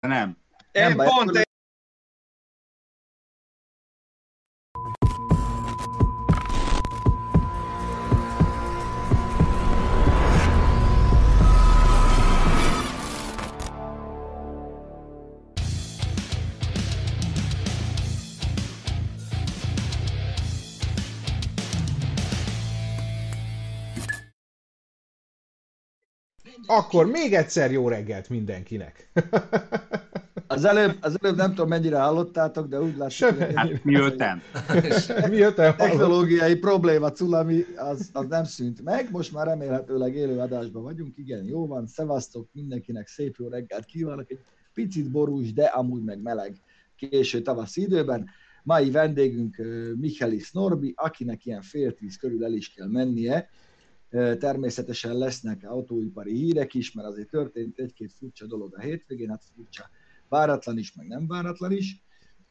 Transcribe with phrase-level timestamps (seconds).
[0.00, 0.36] Nem.
[0.72, 1.47] Én Nem baj, pont
[26.68, 29.08] akkor- még egyszer jó reggelt mindenkinek.
[30.50, 34.42] Az előbb, az előbb nem tudom mennyire hallottátok, de úgy látszik, hogy Hát mi öten?
[35.28, 35.76] Mi jött el?
[35.76, 39.10] technológiai probléma, Culami, az, az nem szűnt meg.
[39.10, 41.18] Most már remélhetőleg élő adásban vagyunk.
[41.18, 41.86] Igen, jó van.
[41.86, 44.30] Szevasztok mindenkinek, szép jó reggelt kívánok.
[44.30, 44.38] Egy
[44.74, 46.56] picit borús, de amúgy meg meleg
[46.96, 48.28] késő tavaszi időben.
[48.62, 53.48] Mai vendégünk ö, Michelis Norbi, akinek ilyen fél tíz körül el is kell mennie.
[54.38, 59.90] Természetesen lesznek autóipari hírek is, mert azért történt egy-két furcsa dolog a hétvégén, hát furcsa
[60.28, 62.02] váratlan is, meg nem váratlan is.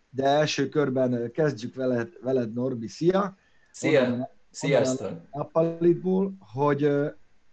[0.09, 3.37] De első körben kezdjük veled, veled Norbi, szia!
[3.71, 4.03] Szia!
[4.03, 5.11] Onnan- Sziasztok!
[5.31, 6.89] Nappalitból, hogy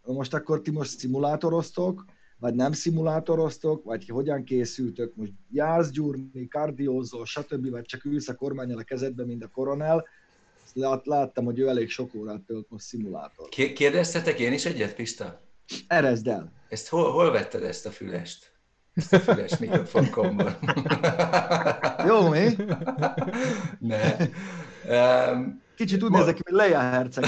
[0.07, 2.05] most akkor ti most szimulátoroztok,
[2.39, 8.35] vagy nem szimulátoroztok, vagy hogyan készültök, most jársz gyúrni, kardiózol, stb., vagy csak ülsz a
[8.35, 10.05] kormányal a kezedbe, mint a koronel.
[10.73, 13.49] Lát- Láttam, hogy ő elég sok órát tölt most szimulátor.
[13.49, 15.41] Ké- Kérdeztetek én is egyet, Pista?
[15.87, 16.53] Erezd el!
[16.69, 18.53] Ezt hol, hol vetted ezt a fülest?
[18.95, 20.59] Ezt a füles mikrofonkomból.
[22.09, 22.57] Jó, mi?
[23.79, 24.17] ne.
[25.31, 27.25] Um, Kicsit úgy nézek ki, mint Leia herceg.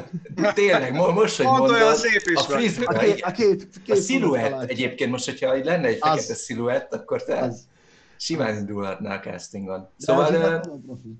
[0.54, 3.68] tényleg, mo- most, hogy Pont olyan mondod, szép is a frizz, A két, a két,
[3.84, 6.08] két a sziluett egyébként most, hogyha így lenne egy Az.
[6.10, 7.68] fekete sziluett, akkor te Az.
[8.16, 9.80] simán indulhatnál a castingon.
[9.80, 11.16] De Szóval, nem olyan profi.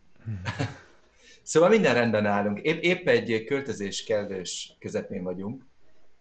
[1.50, 2.60] Szóval minden rendben állunk.
[2.60, 5.66] Épp, épp egy költözés kellős közepén vagyunk,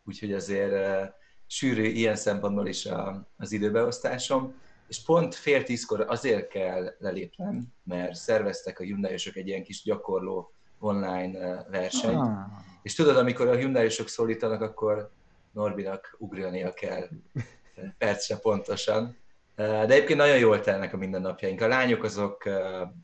[0.06, 1.10] úgyhogy azért uh,
[1.48, 4.54] sűrű ilyen szempontból is a, az időbeosztásom,
[4.88, 10.54] és pont fél tízkor azért kell lelépnem, mert szerveztek a hyundai egy ilyen kis gyakorló
[10.80, 12.38] online uh, versenyt, Ah.
[12.82, 15.12] és tudod, amikor a hyundai szólítanak, akkor
[15.52, 17.08] Norbinak ugrania kell
[17.98, 19.18] percre pontosan.
[19.58, 21.62] Uh, De egyébként nagyon jól telnek a mindennapjaink.
[21.62, 22.46] A lányok azok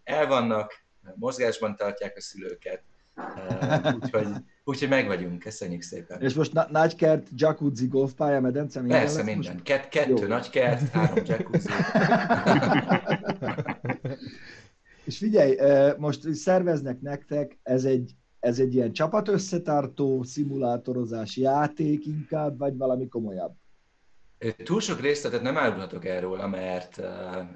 [0.04, 0.85] el vannak,
[1.16, 2.84] mozgásban tartják a szülőket,
[3.18, 4.28] Uh, úgyhogy,
[4.64, 6.22] úgyhogy meg vagyunk, köszönjük szépen.
[6.22, 9.52] És most na- nagykert, jacuzzi, golfpálya, medence, minden Persze lesz minden.
[9.52, 9.64] most?
[9.64, 10.28] Kett, kettő Jó.
[10.28, 11.70] nagy kert, három jacuzzi.
[15.06, 22.06] És figyelj, eh, most szerveznek nektek, ez egy, ez egy ilyen csapat összetartó, szimulátorozás, játék
[22.06, 23.54] inkább, vagy valami komolyabb?
[24.64, 27.06] Túl sok részletet nem árulhatok el róla, mert uh,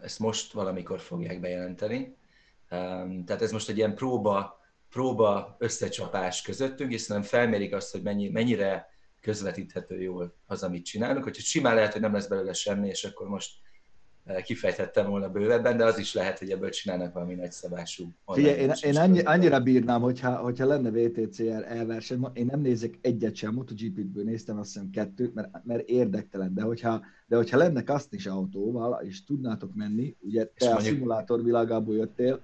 [0.01, 2.15] ezt most valamikor fogják bejelenteni.
[2.69, 4.59] Tehát ez most egy ilyen próba,
[4.89, 8.87] próba összecsapás közöttünk, és szerintem felmérik azt, hogy mennyi, mennyire
[9.21, 11.23] közvetíthető jól az, amit csinálunk.
[11.23, 13.51] Hogyha simán lehet, hogy nem lesz belőle semmi, és akkor most
[14.25, 18.13] uh, kifejthettem volna bővebben, de az is lehet, hogy ebből csinálnak valami nagyszabású.
[18.25, 23.35] Figyelj, én, én annyi, annyira bírnám, hogyha, hogyha lenne VTCR elverseny, én nem nézek egyet
[23.35, 28.25] sem, MotoGP-ből néztem azt hiszem kettőt, mert, mert érdektelen, de hogyha, de hogyha lenne kasznis
[28.25, 32.41] autóval, és tudnátok menni, ugye te És a mondjuk- szimulátor világából jöttél,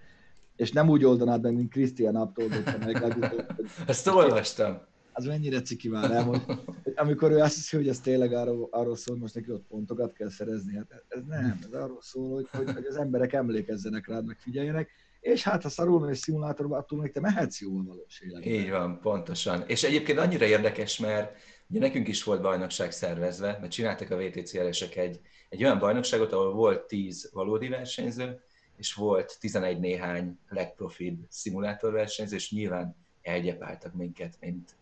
[0.56, 4.82] és nem úgy oldanád meg, mint Christian Abt oldotta meg legutóbb, hogy Ezt olvastam.
[5.12, 6.26] az mennyire ciki már, nem?
[6.26, 6.42] Hogy,
[6.84, 10.14] hogy amikor ő azt hiszi, hogy ez tényleg arról, arról szól, most neki ott pontokat
[10.14, 14.26] kell szerezni, hát ez nem, ez arról szól, hogy, hogy, hogy az emberek emlékezzenek rád,
[14.26, 14.90] meg figyeljenek,
[15.20, 18.52] és hát ha szarul egy szimulátorba, attól még te mehetsz jó valós életben.
[18.52, 19.64] Így van, pontosan.
[19.68, 21.36] És egyébként annyira érdekes, mert
[21.70, 26.54] ugye nekünk is volt bajnokság szervezve, mert csináltak a VTCR-esek egy, egy olyan bajnokságot, ahol
[26.54, 28.40] volt 10 valódi versenyző,
[28.78, 34.76] és volt 11 néhány legprofibb szimulátorversenyző, és nyilván elgyepáltak minket, mint,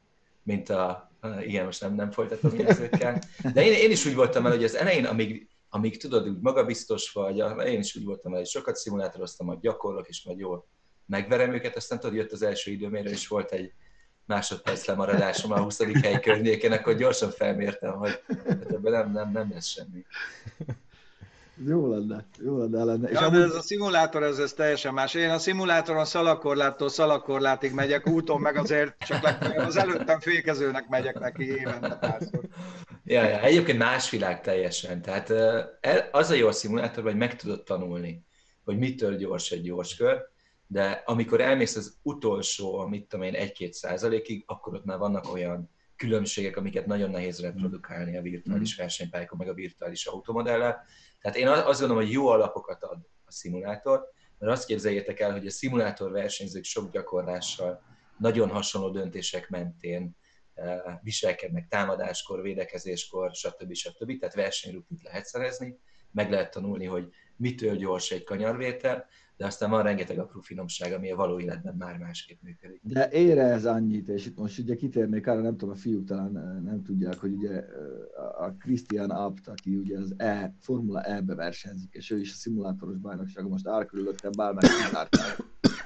[0.44, 1.12] mint a,
[1.42, 3.22] igen, most nem, nem folytatom ezekkel,
[3.54, 7.12] de én, én is úgy voltam el, hogy az elején, amíg, amíg tudod, úgy magabiztos
[7.12, 7.38] vagy,
[7.68, 10.68] én is úgy voltam el, hogy sokat szimulátoroztam, majd gyakorlok, és majd jól
[11.06, 13.74] megverem őket, aztán tudod, jött az első időmérő, és volt egy
[14.26, 16.02] másodperc lemaradásom a 20.
[16.02, 20.06] hely környéken, akkor gyorsan felmértem, hogy hát ebben nem, nem, nem lesz semmi.
[21.56, 23.10] Jó lenne, jó lenne, lenne.
[23.10, 25.14] És Ja, de amúgy, ez a szimulátor, ez, ez teljesen más.
[25.14, 31.44] Én a szimulátoron szalakorláttól szalakorlátig megyek úton, meg azért csak az előttem fékezőnek megyek neki
[31.44, 32.42] évente párszor.
[33.04, 35.02] Ja, ja, egyébként más világ teljesen.
[35.02, 35.34] Tehát
[36.12, 38.26] az a jó a szimulátor, hogy meg tudod tanulni,
[38.64, 40.22] hogy mitől gyors egy gyors kör,
[40.68, 45.70] de amikor elmész az utolsó, mit tudom én, 1-2 százalékig, akkor ott már vannak olyan
[45.96, 50.86] különbségek, amiket nagyon nehéz reprodukálni a virtuális versenypályákon, meg a virtuális automodellel.
[51.24, 55.48] Tehát én azt gondolom, hogy jó alapokat ad a szimulátor, mert azt képzeljétek el, hogy
[55.48, 57.82] a szimulátor versenyzők sok gyakorlással,
[58.18, 60.18] nagyon hasonló döntések mentén
[60.54, 63.74] eh, viselkednek támadáskor, védekezéskor, stb.
[63.74, 64.20] stb.
[64.20, 65.80] Tehát versenyrutint lehet szerezni,
[66.14, 69.06] meg lehet tanulni, hogy mitől gyors egy kanyarvétel,
[69.38, 72.82] de aztán van rengeteg apró finomság, ami a való életben már másképp működik.
[72.84, 76.62] De ére ez annyit, és itt most ugye kitérnék arra, nem tudom, a fiúk talán
[76.66, 77.64] nem tudják, hogy ugye
[78.38, 82.98] a Christian Abt, aki ugye az E, Formula E-be versenyzik, és ő is a szimulátoros
[82.98, 84.70] bajnokságon most árkörülöttem bármely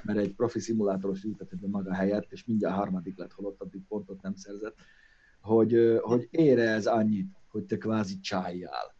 [0.03, 4.21] mert egy profi szimulátoros ültetett be maga helyett, és mindjárt harmadik lett, holott addig pontot
[4.21, 4.75] nem szerzett,
[5.41, 8.96] hogy, hogy ére ez annyit, hogy te kvázi csájjál.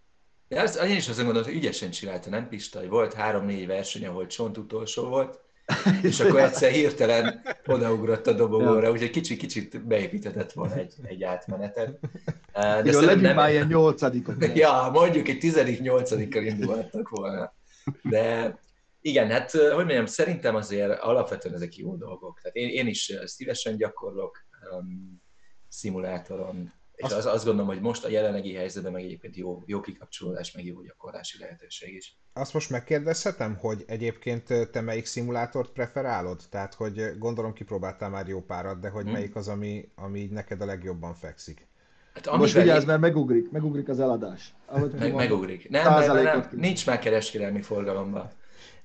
[0.50, 2.88] Ja, az, én is azon gondolom, hogy ügyesen csinálta, nem Pista?
[2.88, 5.40] Volt három-négy verseny, ahol csont utolsó volt,
[6.02, 12.00] és akkor egyszer hirtelen odaugrott a dobogóra, úgyhogy kicsit-kicsit beépítetett volna egy, egy átmenetet.
[12.54, 13.36] De Jó, legyünk nem...
[13.36, 14.36] már ilyen nyolcadikok.
[14.56, 17.54] Ja, mondjuk egy tizedik, nyolcadikkal indulhattak volna.
[18.02, 18.58] De
[19.02, 22.40] igen, hát hogy mondjam, szerintem azért alapvetően ezek jó dolgok.
[22.42, 24.38] Tehát én, én is szívesen gyakorlok
[24.72, 25.22] um,
[25.70, 29.80] szimulátoron, és azt, az, azt gondolom, hogy most a jelenlegi helyzetben meg egyébként jó, jó
[29.80, 32.18] kikapcsolódás, meg jó gyakorlási lehetőség is.
[32.34, 36.42] Azt most megkérdezhetem, hogy egyébként te melyik szimulátort preferálod?
[36.50, 39.12] Tehát, hogy gondolom kipróbáltál már jó párat, de hogy hmm.
[39.12, 41.68] melyik az, ami, ami neked a legjobban fekszik?
[42.14, 44.54] Hát, most vigyázz, mert megugrik, megugrik az eladás.
[45.00, 45.70] meg, megugrik.
[45.70, 48.32] Nem, nem, nem, nincs már kereskedelmi forgalomban.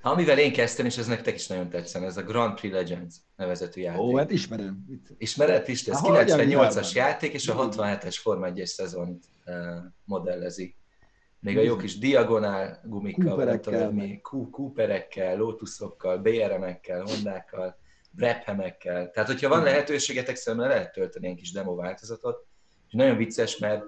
[0.02, 3.81] Amivel én kezdtem, és ez nektek is nagyon tetszene, ez a Grand Prix Legends nevezetű
[3.81, 4.00] játék.
[4.00, 4.84] Ó, hát ismerem.
[5.19, 5.93] Ismered, Pista?
[5.93, 9.54] Ez 98-as játék, és a 67-es Forma 1 szezont uh,
[10.04, 10.76] modellezi.
[11.40, 14.20] Még a jó kis diagonál gumikkal, mi,
[14.50, 17.76] Cooperekkel, Lotusokkal, BRM-ekkel, Hondákkal,
[18.10, 19.10] Brephemekkel.
[19.10, 22.46] Tehát, hogyha van lehetőségetek, szerintem lehet tölteni egy kis demo változatot.
[22.88, 23.84] És nagyon vicces, mert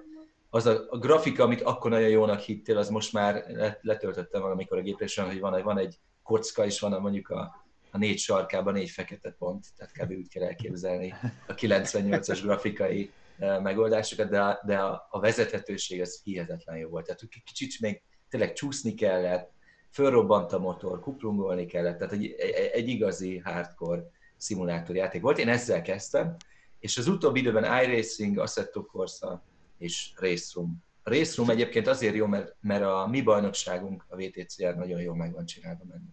[0.54, 3.44] az a, a grafika, amit akkor nagyon jónak hittél, az most már
[3.80, 8.18] letöltöttem valamikor a gépre, hogy van, van egy kocka, és van mondjuk a, a négy
[8.18, 10.10] sarkában négy fekete pont, tehát kb.
[10.10, 11.14] úgy kell elképzelni
[11.46, 17.04] a 98-as grafikai e, megoldásokat, de, de a, a vezethetőség az hihetetlen jó volt.
[17.06, 19.52] Tehát kicsit még tényleg csúszni kellett,
[19.90, 24.02] fölrobbant a motor, kuplungolni kellett, tehát egy, egy, egy igazi hardcore
[24.36, 25.38] szimulátorjáték volt.
[25.38, 26.36] Én ezzel kezdtem,
[26.78, 29.42] és az utóbbi időben iRacing, Assetto Corsa,
[29.84, 30.12] és
[31.02, 35.32] Race Room egyébként azért jó, mert, mert a mi bajnokságunk, a VTCR nagyon jól meg
[35.32, 36.12] van csinálva benne.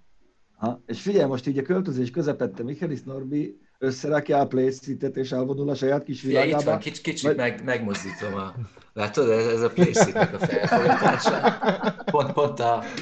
[0.51, 5.69] Ha, és figyelj, most így a költözés közepette Michaelis Norbi összerakja a playseat és elvonul
[5.69, 6.59] a saját kis világába.
[6.59, 7.35] Itt van, kicsit, kicsit Vagy...
[7.35, 8.55] meg, megmozdítom a...
[8.93, 11.57] Látod, ez, ez a playseat a felfogadása.
[12.11, 12.59] Pont, pont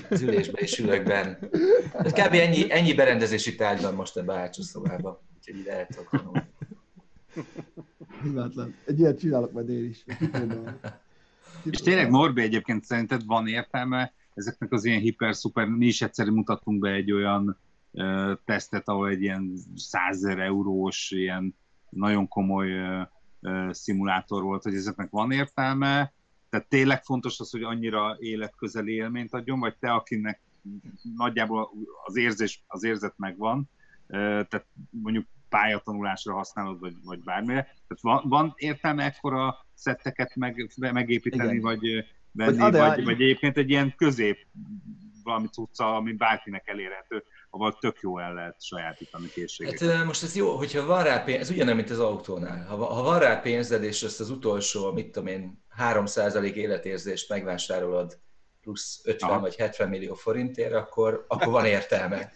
[0.09, 2.33] az ülésben és ülök Tehát kb.
[2.33, 6.31] ennyi, ennyi berendezési tárgy van most ebbe a hátsó szobában, úgyhogy ide el tudok
[8.23, 8.75] Hibátlan.
[8.85, 10.05] Egy ilyet csinálok majd én is.
[11.63, 16.79] És tényleg Norbi egyébként szerinted van értelme ezeknek az ilyen hiper-szuper, mi is egyszerű mutattunk
[16.79, 17.57] be egy olyan
[17.91, 21.55] uh, tesztet, ahol egy ilyen 100 eurós, ilyen
[21.89, 23.07] nagyon komoly uh,
[23.41, 26.13] uh, szimulátor volt, hogy ezeknek van értelme,
[26.49, 30.41] tehát tényleg fontos az, hogy annyira életközeli élményt adjon, vagy te, akinek
[31.15, 31.71] nagyjából
[32.05, 33.69] az érzés, az érzet megvan,
[34.07, 37.61] tehát mondjuk pályatanulásra használod, vagy, vagy bármire.
[37.61, 41.61] Tehát van, van értelme ekkora szetteket meg, megépíteni, Igen.
[41.61, 41.79] vagy
[42.31, 44.47] venni, vagy, vagy, vagy egyébként egy ilyen közép
[45.23, 49.91] valami cucca, ami bárkinek elérhető, ahol tök jó el lehet sajátítani készségeket.
[49.91, 52.65] Hát most ez jó, hogyha van rá pénz, ez ugyanaz, mint az autónál.
[52.65, 58.19] Ha, ha van rá pénzed, és ezt az utolsó, mit tudom én, 3% életérzést megvásárolod
[58.61, 59.39] plusz 50 Aha.
[59.39, 62.31] vagy 70 millió forintért, akkor, akkor van értelme.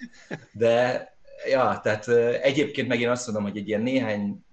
[0.51, 1.07] De
[1.49, 2.07] ja, tehát
[2.41, 4.45] egyébként meg én azt mondom, hogy egy ilyen néhány,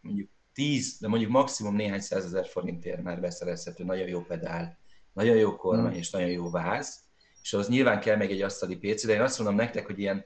[0.00, 4.78] mondjuk 10, de mondjuk maximum néhány százezer forintért már beszerezhető, nagyon jó pedál,
[5.12, 5.98] nagyon jó kormány hmm.
[5.98, 7.04] és nagyon jó váz,
[7.42, 10.24] és az nyilván kell még egy asztali PC, de én azt mondom nektek, hogy ilyen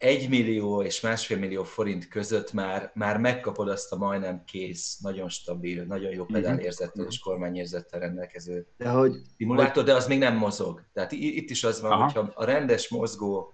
[0.00, 5.28] egy millió és másfél millió forint között már, már megkapod azt a majdnem kész, nagyon
[5.28, 10.84] stabil, nagyon jó pedálérzettel és kormányérzettel rendelkező de hogy, szimulátor, de az még nem mozog.
[10.92, 12.04] Tehát itt is az van, Aha.
[12.04, 13.52] hogyha a rendes mozgó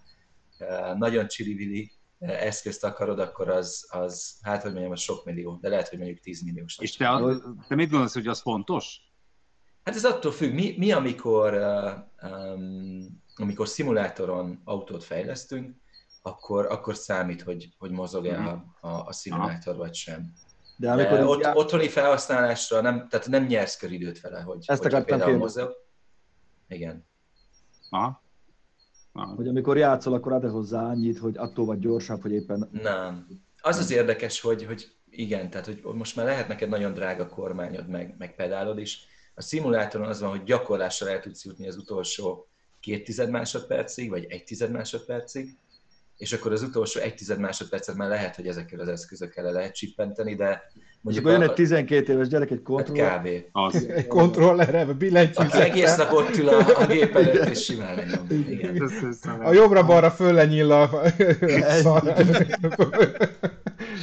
[0.97, 5.89] nagyon csili eszközt akarod, akkor az, az, hát hogy mondjam, az sok millió, de lehet,
[5.89, 6.79] hogy mondjuk 10 milliós.
[6.79, 7.21] És te,
[7.69, 9.01] te mit gondolsz, hogy az fontos?
[9.85, 11.53] Hát ez attól függ, mi, mi amikor,
[12.23, 15.77] um, amikor szimulátoron autót fejlesztünk,
[16.23, 18.61] akkor, akkor számít, hogy, hogy mozog-e uh-huh.
[18.81, 19.83] a, a, a szimulátor Aha.
[19.83, 20.33] vagy sem.
[20.77, 21.55] De amikor De ott, já...
[21.55, 25.73] otthoni felhasználásra nem, tehát nem nyersz köridőt vele, hogy, Ezt hogy akartam mozog.
[26.69, 27.09] Igen.
[27.91, 28.23] Aha.
[29.25, 32.69] Hogy amikor játszol, akkor ad hozzá annyit, hogy attól vagy gyorsabb, hogy éppen...
[32.73, 33.27] Nem.
[33.61, 37.89] Az az érdekes, hogy, hogy igen, tehát hogy most már lehet neked nagyon drága kormányod,
[37.89, 39.07] meg, meg pedálod is.
[39.35, 42.49] A szimulátoron az van, hogy gyakorlással el tudsz jutni az utolsó
[42.81, 45.57] két tized másodpercig, vagy egy tized másodpercig,
[46.17, 49.75] és akkor az utolsó egy tized másodpercet már lehet, hogy ezekkel az eszközökkel le lehet
[49.75, 50.73] csippenteni, de
[51.07, 53.19] mondjuk akkor jön a, egy 12 éves gyerek egy hát kontroll.
[53.19, 53.29] kb.
[53.53, 53.87] Az.
[53.97, 55.63] Egy kontrollerre, Aki billentyűzettel.
[55.63, 58.27] egész nap ott ül a, a gép előtt, és simán lenyom.
[58.49, 58.83] Igen.
[58.83, 60.89] Ez- A jobbra-balra föl lenyíl a...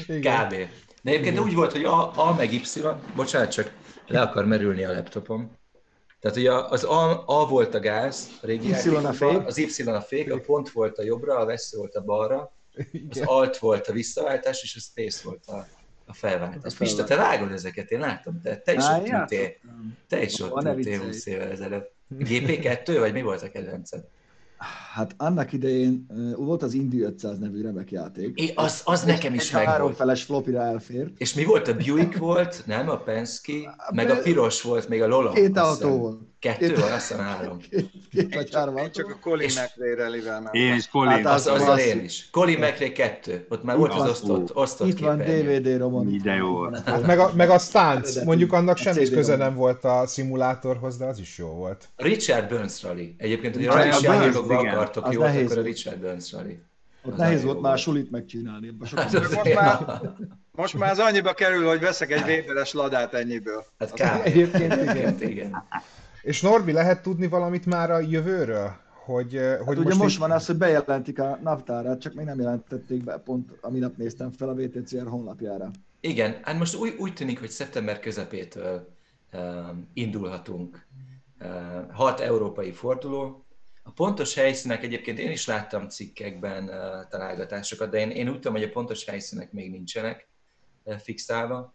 [0.08, 0.54] Kb.
[1.02, 2.62] De egyébként úgy volt, hogy A, A meg Y,
[3.16, 3.72] bocsánat, csak
[4.08, 5.58] le akar merülni a laptopom.
[6.20, 9.46] Tehát ugye az A, A volt a gáz, a régi Y a fék.
[9.48, 12.52] az Y a fék, a pont volt a jobbra, a vesző volt a balra,
[13.10, 13.22] az.
[13.26, 15.68] Alt volt a visszaváltás, és a Space volt a,
[16.06, 16.74] a felváltás.
[16.74, 19.52] A Pista, te vágod ezeket, én látom, te, te is Á, ott ültél,
[20.08, 20.98] te is ott ültél viccelj.
[20.98, 21.92] 20 évvel ezelőtt.
[22.18, 24.04] GP2, vagy mi volt a kedvenced?
[24.94, 28.40] Hát annak idején uh, volt az Indy 500 nevű remek játék.
[28.40, 29.72] É, az, az nekem is egy megvolt.
[29.76, 31.10] háromfeles flopira elfért.
[31.18, 31.68] És mi volt?
[31.68, 32.90] A Buick volt, nem?
[32.90, 33.54] A Penske,
[33.94, 35.32] meg a piros volt, még a Lola.
[35.32, 36.20] Két autó volt.
[36.40, 37.58] Kettő Két- van, azt hiszem három.
[37.70, 39.18] Két, két vagy három csak, én csak autó.
[39.18, 40.62] a Colin És- McRae rallyvel mentem.
[40.62, 41.10] Én is Colin.
[41.12, 42.30] Hát Az, az- az- én is.
[42.32, 43.46] Colin McRae 2.
[43.50, 45.18] Ott már volt az osztott, osztott Itt van.
[45.18, 46.20] DVD romon.
[46.24, 47.06] De jó volt.
[47.06, 51.06] Meg a, meg a stance, mondjuk annak a semmi köze nem volt a szimulátorhoz, de
[51.06, 51.90] az is jó volt.
[51.96, 53.16] Richard Burns Rally.
[53.18, 54.74] Egyébként, hogy a Richard rally Burns.
[54.84, 55.62] Akartok Az jót, nehéz akkor a.
[55.62, 56.60] Richard Burns Rally.
[57.06, 58.76] Ott Az nehéz volt már sulit megcsinálni.
[58.96, 60.02] Hát, az Most már-
[60.52, 63.66] Most már az annyiba kerül, hogy veszek egy Weberes ladát ennyiből.
[63.80, 64.26] Hát kb.
[64.26, 65.64] Egyébként Egyébként igen.
[66.22, 68.72] És Norbi, lehet tudni valamit már a jövőről?
[69.06, 72.26] Hogy, eh, hogy Hát ugye most itt- van az, hogy bejelentik a naptárát, csak még
[72.26, 75.72] nem jelentették be, pont a minap néztem fel a VTCR honlapjára.
[76.00, 78.88] Igen, hát most úgy, úgy tűnik, hogy szeptember közepétől
[79.34, 80.86] um, indulhatunk.
[81.42, 81.48] Uh,
[81.92, 83.46] hat európai forduló.
[83.84, 86.66] A pontos helyszínek egyébként én is láttam cikkekben
[87.10, 90.28] találgatásokat, de én, én úgy tudom, hogy a pontos helyszínek még nincsenek
[90.98, 91.74] fixálva.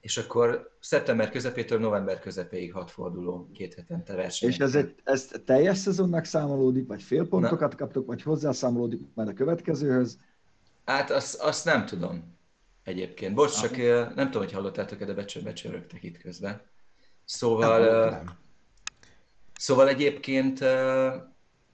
[0.00, 4.48] És akkor szeptember közepétől november közepéig hat forduló, két hetente verseny.
[4.48, 10.18] És ez, egy, ez teljes szezonnak számolódik, vagy félpontokat kaptok, vagy hozzászámolódik majd a következőhöz.
[10.84, 12.38] Hát azt, azt nem tudom
[12.82, 13.34] egyébként.
[13.34, 13.76] Bocs, csak
[14.14, 16.62] nem tudom, hogy hallottátok-e, de becsör, becsörögtek itt közben.
[17.24, 18.04] Szóval...
[18.04, 18.38] uh, Nem.
[19.58, 20.64] Szóval egyébként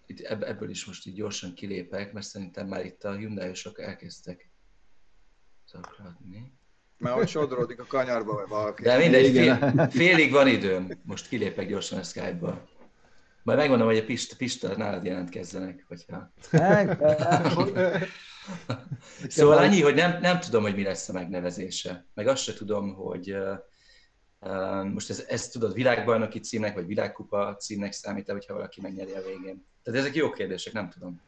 [0.06, 4.50] itt ebb- ebből is most így gyorsan kilépek, mert szerintem már itt a Hyundai-osok elkezdtek
[5.66, 6.52] zaklatni.
[6.98, 8.82] Már hogy sodródik a kanyarba, vagy valaki.
[8.82, 9.58] De mindegy, Igen.
[9.58, 11.00] fél, félig van időm.
[11.02, 12.68] Most kilépek gyorsan a Skype-ba.
[13.42, 16.32] Majd megmondom, hogy a Pista, Pista nálad jelentkezzenek, hogyha...
[19.28, 22.06] Szóval annyi, hogy nem, nem tudom, hogy mi lesz a megnevezése.
[22.14, 23.36] Meg azt se tudom, hogy
[24.92, 29.64] most ez, ez tudod világbajnoki címnek, vagy világkupa címnek számít hogyha valaki megnyeri a végén.
[29.82, 31.20] Tehát ezek jó kérdések, nem tudom.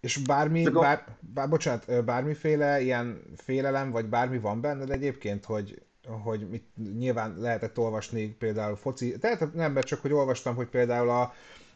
[0.00, 5.82] És bármi, bár, bár, bocsánat, bármiféle ilyen félelem, vagy bármi van benned egyébként, hogy,
[6.22, 6.64] hogy mit,
[6.98, 11.32] nyilván lehetett olvasni például foci, tehát nem, mert csak hogy olvastam, hogy például a,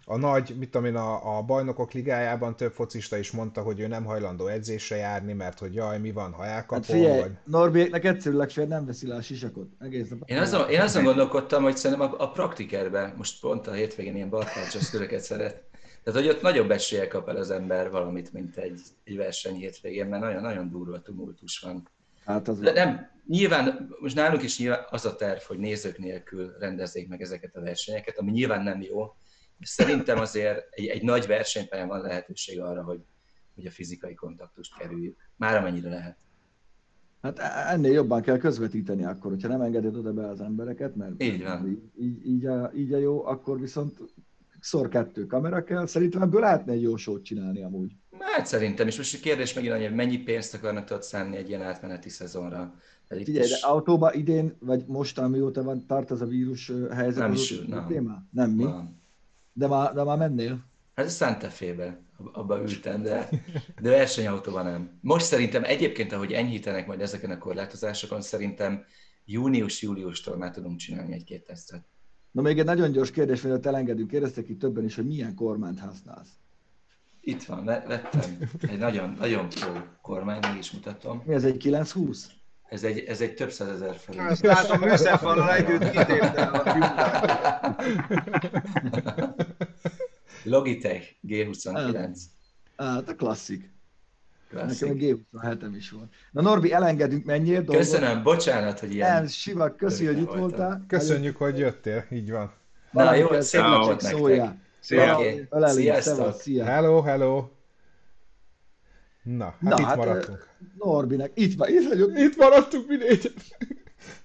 [0.09, 3.87] a nagy, mit tudom én, a, a bajnokok ligájában több focista is mondta, hogy ő
[3.87, 7.33] nem hajlandó edzésre járni, mert hogy jaj, mi van, ha elkapom, Hát figyelj, vagy...
[7.45, 9.69] Norbiéknek egyszerű legfeljebb nem veszi le a sisakot.
[9.79, 10.31] Egész nap.
[10.31, 14.29] Én azon, én azon gondolkodtam, hogy szerintem a, a praktikerbe, most pont a hétvégén ilyen
[14.29, 15.63] barkácsos szüleket szeret,
[16.03, 20.07] tehát hogy ott nagyobb esélye kap el az ember valamit, mint egy, egy verseny hétvégén,
[20.07, 21.89] mert nagyon, nagyon durva tumultus van.
[22.25, 26.57] Hát az De nem, nyilván, most nálunk is nyilván az a terv, hogy nézők nélkül
[26.59, 29.15] rendezzék meg ezeket a versenyeket, ami nyilván nem jó,
[29.61, 33.01] szerintem azért egy, egy nagy versenypályán van lehetőség arra, hogy,
[33.55, 35.17] hogy a fizikai kontaktust kerüljük.
[35.37, 36.17] Már amennyire lehet.
[37.23, 37.39] Hát
[37.73, 41.69] ennél jobban kell közvetíteni akkor, hogyha nem engeded oda be az embereket, mert Így van.
[41.69, 43.99] így, így, így, a, így a jó, akkor viszont
[44.61, 45.87] szor kettő kamera kell.
[45.87, 47.93] Szerintem ebből lehetne egy jó sót csinálni amúgy.
[48.19, 51.49] Hát szerintem, és most a kérdés megint annyi, hogy mennyi pénzt akarnak tudod szánni egy
[51.49, 52.75] ilyen átmeneti szezonra.
[53.11, 57.23] Itt Figyelj, is- de autóba idén, vagy most, amióta van, tart ez a vírus helyzet,
[57.23, 57.87] Nem is, nem.
[57.87, 58.23] téma?
[58.31, 58.63] Nem mi?
[58.63, 59.01] van.
[59.59, 60.65] De már, de már mennél?
[60.95, 62.01] Hát a Santa Fe-be,
[62.33, 63.29] abba ültem, de,
[63.81, 64.99] de versenyautóban nem.
[65.01, 68.85] Most szerintem egyébként, ahogy enyhítenek majd ezeken a korlátozásokon, szerintem
[69.25, 71.85] június-júliustól már tudunk csinálni egy-két tesztet.
[72.31, 75.81] Na még egy nagyon gyors kérdés, mielőtt elengedünk, kérdeztek itt többen is, hogy milyen kormányt
[75.81, 76.31] használsz.
[77.21, 79.73] Itt van, ve- vettem egy nagyon, nagyon pro
[80.03, 81.23] kormány, meg is mutatom.
[81.27, 82.31] Mi ez, egy 920?
[82.69, 84.19] Ez egy, ez egy több százezer felé.
[84.19, 87.77] Azt látom, műszerfallal együtt kitépte a.
[90.43, 92.17] Logitech G29.
[92.77, 93.75] Hát a klasszik.
[94.51, 94.89] Nekem Klasszik.
[94.89, 96.13] egy G27-em is volt.
[96.31, 97.77] Na Norbi, elengedünk, menjél dolgot.
[97.77, 99.15] Köszönöm, bocsánat, hogy ilyen...
[99.15, 100.85] Nem, Sivak, köszi, hogy itt voltál.
[100.89, 102.53] Köszönjük, hogy csak így van.
[102.91, 104.21] Na jó, szép napot nektek.
[104.21, 104.55] Szia.
[104.81, 106.17] Sziasztok!
[106.17, 106.65] szevasz, szia.
[106.65, 107.49] Hello, hello!
[109.27, 110.49] Na, hát Na, itt hát, maradtunk.
[110.79, 112.19] Norbinek, itt van, itt vagyok.
[112.19, 113.33] Itt maradtunk mi négyen.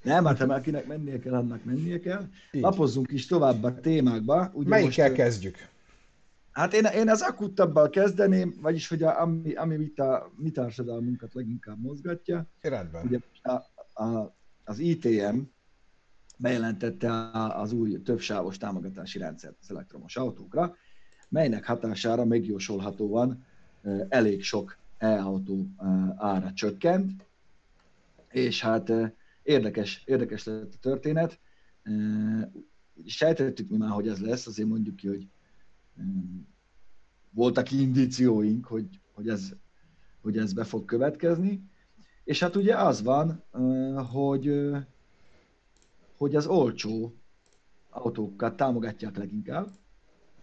[0.01, 2.27] Nem, hát ha akinek mennie kell, annak mennie kell.
[2.51, 2.62] Így.
[2.62, 4.51] Lapozzunk is tovább a témákba.
[4.53, 5.58] Ugye Melyikkel most, kezdjük?
[6.51, 11.34] Hát én, én az akuttabbal kezdeném, vagyis hogy a, ami, ami mi, a, mi társadalmunkat
[11.34, 12.46] leginkább mozgatja.
[12.62, 13.05] Rendben.
[13.05, 13.51] Ugye a,
[14.03, 15.39] a, az ITM
[16.38, 20.75] bejelentette az új többsávos támogatási rendszert az elektromos autókra,
[21.29, 23.46] melynek hatására megjósolhatóan
[24.10, 25.67] elég sok e-autó
[26.15, 27.25] ára csökkent,
[28.29, 28.91] és hát
[29.43, 31.39] érdekes, érdekes lett a történet.
[33.05, 35.27] Sejtettük mi már, hogy ez lesz, azért mondjuk ki, hogy
[37.29, 39.53] voltak indícióink, hogy, hogy, ez,
[40.22, 41.63] hogy ez be fog következni.
[42.24, 43.43] És hát ugye az van,
[44.12, 44.70] hogy,
[46.17, 47.15] hogy az olcsó
[47.89, 49.72] autókat támogatják leginkább.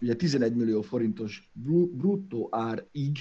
[0.01, 1.51] Ugye 11 millió forintos
[1.91, 3.17] bruttó árig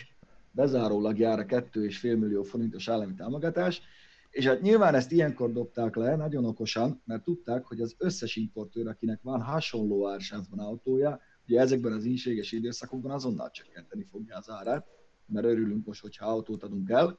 [0.58, 3.82] bezárólag jár a 2,5 millió forintos állami támogatás,
[4.30, 8.88] és hát nyilván ezt ilyenkor dobták le, nagyon okosan, mert tudták, hogy az összes importőr,
[8.88, 14.86] akinek van hasonló ársázban autója, ugye ezekben az ínséges időszakokban azonnal csökkenteni fogja az árát,
[15.26, 17.18] mert örülünk most, hogyha autót adunk el.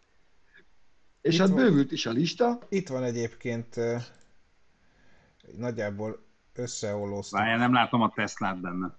[1.22, 1.58] És Itt hát van.
[1.58, 2.60] bővült is a lista.
[2.70, 3.76] Itt van egyébként
[5.58, 7.40] nagyjából összeollóztam.
[7.40, 8.99] Várjál, nem látom a Teslát benne.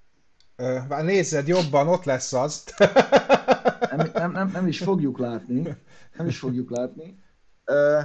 [0.60, 2.64] Uh, nézzed jobban, ott lesz az.
[3.96, 5.62] nem, nem, nem, nem is fogjuk látni.
[6.16, 7.18] Nem is fogjuk látni.
[7.66, 8.04] Uh,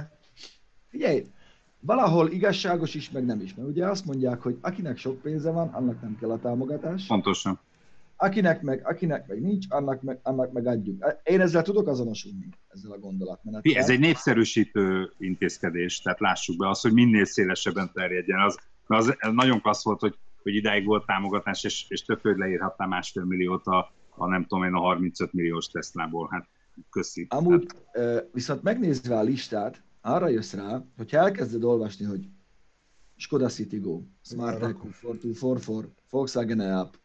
[0.90, 1.26] figyelj,
[1.80, 3.54] valahol igazságos is, meg nem is.
[3.54, 7.06] Mert ugye azt mondják, hogy akinek sok pénze van, annak nem kell a támogatás.
[7.06, 7.60] Pontosan.
[8.16, 11.04] Akinek meg, akinek meg nincs, annak meg, annak meg adjuk.
[11.22, 13.74] Én ezzel tudok azonosulni, ezzel a gondolatmenettel.
[13.74, 18.40] Ez egy népszerűsítő intézkedés, tehát lássuk be azt, hogy minél szélesebben terjedjen.
[18.40, 22.88] Az, az nagyon klassz volt, hogy, hogy idáig volt támogatás, és, és több, hogy leírhattál
[22.88, 26.28] másfél milliót a, a nem tudom én, a 35 milliós Teslából.
[26.30, 26.48] Hát
[26.90, 27.26] köszi.
[27.28, 28.26] Amúgy hát.
[28.32, 32.28] viszont megnézve a listát, arra jössz rá, hogy elkezded olvasni, hogy
[33.16, 36.98] Skoda Citigo, Smart Eco, 4244, Volkswagen e-Up,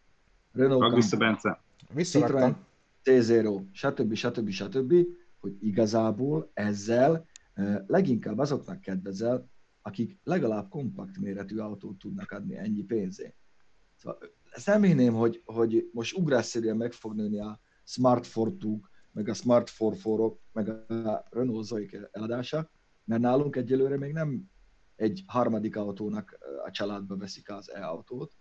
[0.51, 1.61] Renault Rak vissza, Bence.
[1.95, 2.57] Citroen
[3.03, 4.13] T0, stb.
[4.13, 4.49] stb.
[4.49, 4.93] stb.,
[5.39, 7.25] hogy igazából ezzel
[7.87, 9.49] leginkább azoknak kedvezel,
[9.81, 13.35] akik legalább kompakt méretű autót tudnak adni ennyi pénzé.
[13.95, 14.19] Szóval
[14.51, 19.33] ezt nem hinném, hogy, hogy most ugrásszerűen meg fog nőni a Smart Fortug, meg a
[19.33, 22.71] Smart Forforok, meg a Renault Zoe eladása,
[23.03, 24.49] mert nálunk egyelőre még nem
[24.95, 28.33] egy harmadik autónak a családba veszik az e-autót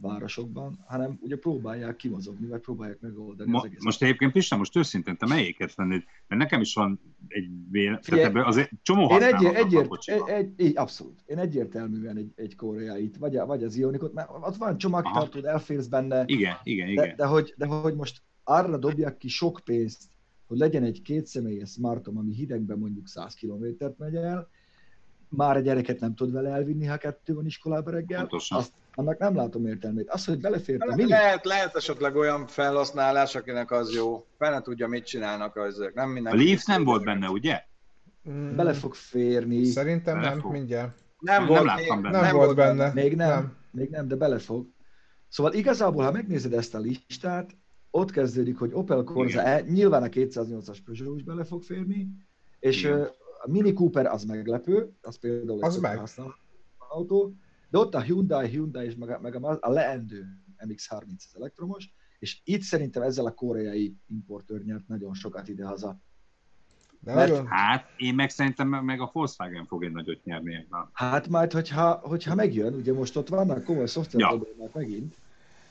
[0.00, 3.82] városokban, hanem ugye próbálják kimozogni, vagy próbálják megoldani Ma, az egész.
[3.82, 6.02] Most egyébként Pista, most őszintén, te melyiket vennéd?
[6.26, 7.98] Mert nekem is van egy véle...
[7.98, 11.22] Tehát ebben azért csomó én egy, egyért, egy, egy, egy, abszolút.
[11.26, 16.22] Én egyértelműen egy, egy koreait, vagy, vagy az Ionikot, mert ott van csomagtartód, elférsz benne.
[16.26, 17.08] Igen, igen, igen.
[17.08, 20.02] De, de, hogy, de hogy most arra dobják ki sok pénzt,
[20.46, 24.48] hogy legyen egy kétszemélyes smartom, ami hidegben mondjuk 100 kilométert megy el,
[25.36, 29.36] már a gyereket nem tud vele elvinni, ha kettő van iskolába reggel, azt, annak nem
[29.36, 30.10] látom értelmét.
[30.10, 31.08] Az, hogy belefért a mini...
[31.08, 34.26] Lehet, lehet esetleg olyan felhasználás, akinek az jó.
[34.38, 35.94] Fel tudja, mit csinálnak ezek.
[35.94, 36.32] Nem minden.
[36.32, 37.62] A Leaf nem volt benne, ugye?
[38.30, 38.56] Mm.
[38.56, 39.64] Bele fog férni.
[39.64, 40.52] Szerintem bele nem, fog.
[40.52, 40.98] mindjárt.
[41.18, 42.10] Nem, nem, volt, láttam még, benne.
[42.10, 42.74] Nem, nem volt benne.
[42.74, 43.02] benne.
[43.02, 44.66] Még nem, nem, még nem, de bele fog.
[45.28, 47.56] Szóval igazából, ha megnézed ezt a listát,
[47.90, 52.08] ott kezdődik, hogy Opel Corsa E, nyilván a 208-as Peugeot is bele fog férni,
[52.58, 53.08] és Igen.
[53.44, 56.00] A Mini Cooper az meglepő, az például az meg.
[56.78, 57.34] autó,
[57.70, 60.24] de ott a Hyundai, Hyundai és meg a, meg a, a leendő
[60.66, 66.00] MX-30 az elektromos, és itt szerintem ezzel a koreai importőr nyert nagyon sokat idehaza.
[67.00, 67.46] De Mert, nagyon...
[67.46, 70.88] Hát én meg szerintem meg a Volkswagen fog egy nagyot nyerni ebben.
[70.92, 74.40] Hát majd, hogyha, hogyha megjön, ugye most ott vannak komoly szoftver ja.
[74.72, 75.16] megint,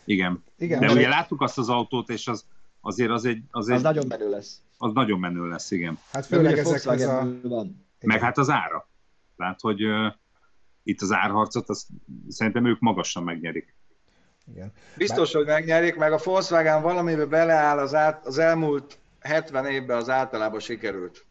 [0.06, 0.44] igen.
[0.58, 0.80] Igen.
[0.80, 2.46] De ugye láttuk azt az autót, és az
[2.82, 3.44] azért az egy...
[3.52, 4.62] Az, egy, az nagyon menő lesz.
[4.78, 6.00] Az nagyon menő lesz, igen.
[6.12, 7.38] Hát főleg ezek az a...
[7.44, 7.88] Van.
[8.00, 8.90] Meg hát az ára.
[9.38, 10.14] Tehát, hogy uh,
[10.84, 11.88] itt az árharcot, az,
[12.28, 13.76] szerintem ők magasan megnyerik.
[14.54, 14.72] Igen.
[14.98, 15.44] Biztos, Bár...
[15.44, 20.60] hogy megnyerik, meg a Volkswagen valamibe beleáll az, át, az elmúlt 70 évben az általában
[20.60, 21.26] sikerült.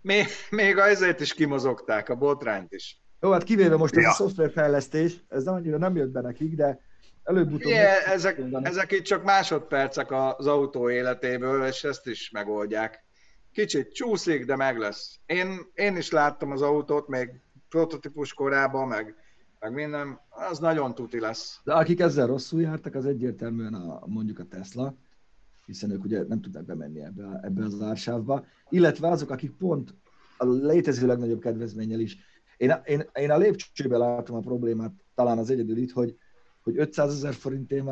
[0.00, 3.00] Még, még ezért is kimozogták, a botrányt is.
[3.20, 4.00] Jó, hát kivéve most ja.
[4.00, 6.80] ez a szoftverfejlesztés, ez nem annyira nem jött be nekik, de
[7.22, 7.70] Előbb-utóbb.
[7.70, 13.04] Igen, ezek, ezek itt csak másodpercek az autó életéből, és ezt is megoldják.
[13.52, 15.18] Kicsit csúszik, de meg lesz.
[15.26, 19.14] Én, én is láttam az autót még prototípus korában, meg,
[19.58, 21.60] meg minden, az nagyon tuti lesz.
[21.64, 24.94] De akik ezzel rosszul jártak, az egyértelműen a, mondjuk a Tesla,
[25.66, 29.94] hiszen ők ugye nem tudnak bemenni ebbe, ebbe az ársávba, illetve azok, akik pont
[30.36, 32.16] a létező legnagyobb kedvezménnyel is.
[32.56, 36.16] Én, én, én a lépcsőben látom a problémát, talán az egyedül itt, hogy
[36.70, 37.84] hogy 500 ezer forintért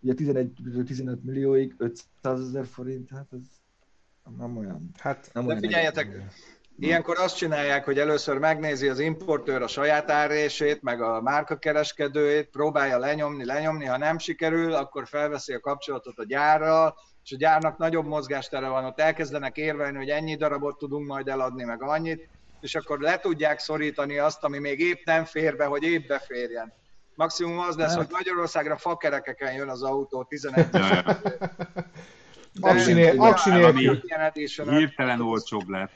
[0.00, 3.40] ugye 11-15 millióig 500 ezer forint, hát ez
[4.38, 4.90] nem olyan.
[4.98, 6.30] Hát, nem de olyan figyeljetek,
[6.80, 12.98] Ilyenkor azt csinálják, hogy először megnézi az importőr a saját árését, meg a márkakereskedőjét, próbálja
[12.98, 16.94] lenyomni, lenyomni, ha nem sikerül, akkor felveszi a kapcsolatot a gyárral,
[17.24, 21.64] és a gyárnak nagyobb mozgástere van, ott elkezdenek érvelni, hogy ennyi darabot tudunk majd eladni,
[21.64, 22.28] meg annyit,
[22.60, 26.72] és akkor le tudják szorítani azt, ami még épp nem fér be, hogy épp beférjen.
[27.18, 30.66] Maximum az lesz, hogy Magyarországra fakerekeken jön az autó 11
[32.60, 34.00] Aksi nélkül.
[34.68, 35.92] Hirtelen olcsóbb lett.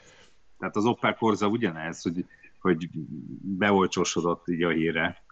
[0.59, 2.25] Tehát az Opel Corsa ugyanez, hogy,
[2.59, 2.89] hogy
[3.41, 5.23] beolcsosodott így a híre.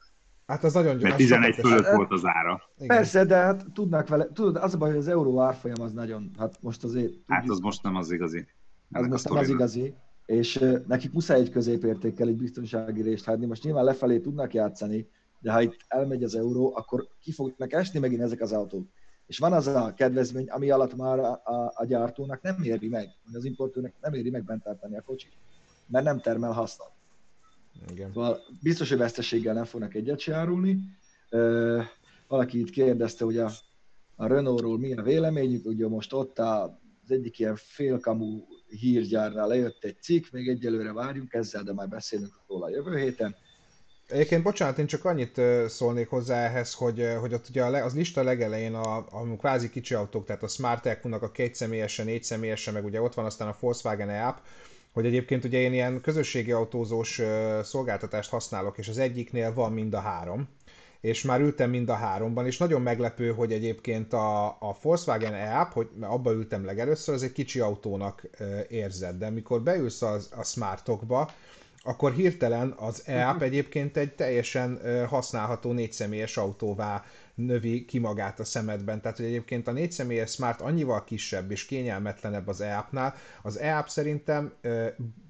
[0.48, 2.62] Hát az nagyon Mert 11 fölött volt az ára.
[2.78, 2.88] Igen.
[2.88, 6.32] Persze, de hát tudnak vele, tudod, az a baj, hogy az euró árfolyam az nagyon,
[6.38, 7.06] hát most azért...
[7.06, 8.48] Tudjuk, hát az most nem az igazi.
[8.92, 13.46] Az most nem az igazi, és nekik muszáj egy középértékkel egy biztonsági részt hagyni.
[13.46, 15.08] Most nyilván lefelé tudnak játszani,
[15.42, 18.88] de ha itt elmegy az euró, akkor ki fognak esni megint ezek az autók.
[19.28, 23.10] És van az a kedvezmény, ami alatt már a, a, a gyártónak nem éri meg,
[23.26, 25.32] vagy az importőrnek nem éri meg bent tartani a kocsit,
[25.88, 26.92] mert nem termel hasznot.
[27.92, 28.12] Igen.
[28.14, 30.80] Szóval biztos, hogy veszteséggel nem fognak egyet se árulni.
[32.28, 33.52] Valaki itt kérdezte, hogy a,
[34.16, 36.70] a Renault-ról mi a véleményük, ugye most ott az
[37.08, 42.66] egyik ilyen félkamú hírgyárnál lejött egy cikk, még egyelőre várjunk ezzel, de már beszélünk róla
[42.66, 43.36] a jövő héten.
[44.12, 48.74] Egyébként, bocsánat, én csak annyit szólnék hozzá ehhez, hogy, hogy ott ugye az lista legelején
[48.74, 52.86] a, a kvázi kicsi autók, tehát a Smart Equus-nak a két személyesen, négy személyesen, meg
[52.86, 54.38] ugye ott van aztán a Volkswagen e-app,
[54.94, 57.22] hogy egyébként ugye én ilyen közösségi autózós
[57.64, 60.48] szolgáltatást használok, és az egyiknél van mind a három,
[61.02, 65.72] és már ültem mind a háromban, és nagyon meglepő, hogy egyébként a, a Volkswagen e-app,
[65.72, 68.24] hogy abba ültem legelőször, az egy kicsi autónak
[68.70, 71.32] érzed, de amikor beülsz a, a Smartokba,
[71.84, 73.44] akkor hirtelen az mhm.
[73.44, 77.04] egyébként egy teljesen használható négyszemélyes autóvá
[77.36, 79.02] növi ki magát a szemedben.
[79.02, 83.16] Tehát, hogy egyébként a négyszemélyes Smart annyival kisebb és kényelmetlenebb az e-appnál.
[83.42, 84.54] Az e-app szerintem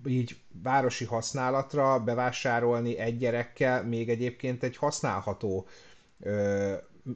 [0.06, 5.68] így városi használatra bevásárolni egy gyerekkel még egyébként egy használható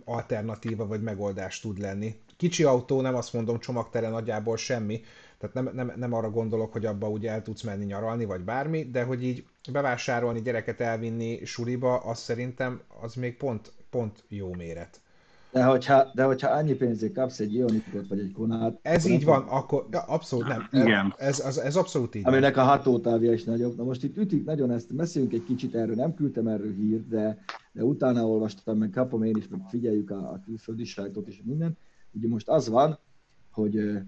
[0.06, 2.16] alternatíva vagy megoldás tud lenni.
[2.38, 5.02] Kicsi autó, nem azt mondom, csomagtere nagyjából semmi,
[5.38, 8.84] tehát nem, nem, nem arra gondolok, hogy abba ugye el tudsz menni nyaralni, vagy bármi,
[8.84, 15.00] de hogy így bevásárolni, gyereket elvinni suliba, az szerintem az még pont, pont jó méret.
[15.56, 18.80] De hogyha, de hogyha annyi pénzért kapsz egy Ionikot vagy egy Konát...
[18.82, 20.68] Ez így van, akkor ja, abszolút nem.
[20.72, 21.14] Igen.
[21.18, 22.66] Ez, ez, ez abszolút így Aminek van.
[22.66, 23.78] a hatótávja is nagyobb.
[23.78, 27.44] Na most itt ütik nagyon ezt, beszéljünk egy kicsit erről, nem küldtem erről hírt, de,
[27.72, 31.78] de utána olvastam, meg kapom én is, meg figyeljük a, a külföldi sajtót és minden.
[32.12, 33.00] Ugye most az van,
[33.52, 34.00] hogy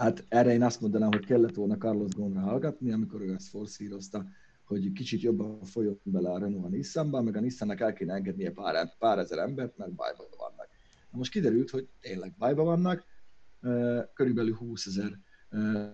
[0.00, 4.26] Hát erre én azt mondanám, hogy kellett volna Carlos Gondra hallgatni, amikor ő ezt forszírozta,
[4.64, 8.50] hogy kicsit jobban folyjon bele a Renault a Nissanba, meg a Nissannak el kéne engednie
[8.50, 10.68] pár, pár ezer embert, mert bajban vannak.
[11.10, 13.04] Na most kiderült, hogy tényleg bajban vannak,
[14.14, 15.18] körülbelül 20 ezer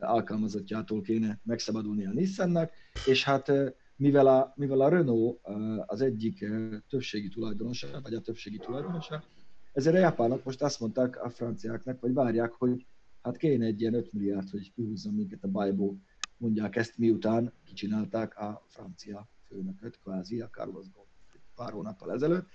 [0.01, 2.71] alkalmazottjától kéne megszabadulni a Nissannak,
[3.07, 3.53] és hát
[3.97, 5.40] mivel a, mivel a Renault
[5.87, 6.47] az egyik
[6.88, 9.25] többségi tulajdonosa, vagy a többségi tulajdonosa,
[9.73, 12.87] ezért a japánok most azt mondták a franciáknak, vagy várják, hogy
[13.27, 15.97] hát kéne egy ilyen 5 milliárd, hogy kihúzzon minket a bajból.
[16.37, 21.09] Mondják ezt, miután kicsinálták a francia főnököt, kvázi a Carlos Ghosn
[21.55, 22.47] pár hónappal ezelőtt.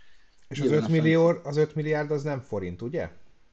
[0.47, 3.09] És az 5, millió, az 5 milliárd az nem forint, ugye?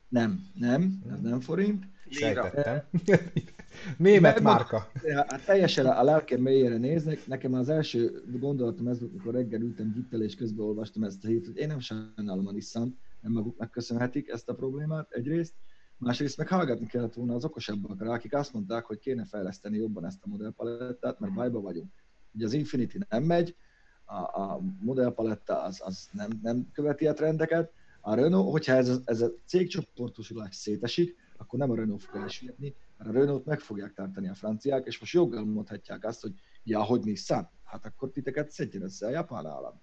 [0.08, 1.84] Nem, nem, ez nem forint.
[2.08, 2.82] Sejtettem.
[3.96, 4.90] Német márka.
[5.12, 7.26] Hát teljesen a lelkem mélyére néznek.
[7.26, 11.28] Nekem az első gondolatom ez volt, amikor reggel ültem gittel és közben olvastam ezt a
[11.28, 15.54] hírt, hogy én nem sajnálom a Nissan, nem maguknak köszönhetik ezt a problémát egyrészt.
[15.98, 20.22] Másrészt meg hallgatni kellett volna az okosabbakra, akik azt mondták, hogy kéne fejleszteni jobban ezt
[20.22, 21.92] a modellpalettát, mert bajba vagyunk.
[22.32, 23.56] Ugye az Infinity nem megy,
[24.04, 27.72] a, a modellpaletta az, az nem, nem követi a trendeket.
[28.00, 33.10] A Renault, hogyha ez, ez a cégcsoportosulás szétesik, akkor nem a Renault fog elsüllyedni, mert
[33.10, 36.32] a Renault meg fogják tartani a franciák, és most joggal mondhatják azt, hogy
[36.64, 39.80] ja, hogy Nissan, hát akkor titeket szedjen össze a japán állam.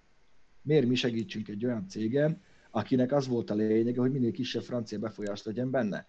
[0.62, 2.42] Miért mi segítsünk egy olyan cégen,
[2.76, 6.08] akinek az volt a lényege, hogy minél kisebb francia befolyást legyen benne.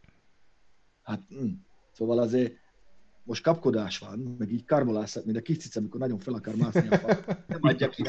[1.01, 1.45] Hát, hm.
[1.91, 2.55] szóval azért
[3.23, 6.87] most kapkodás van, meg így karmolászat, mint a kis cica, amikor nagyon fel akar mászni
[6.87, 7.45] a fal.
[7.47, 8.03] Nem adja ki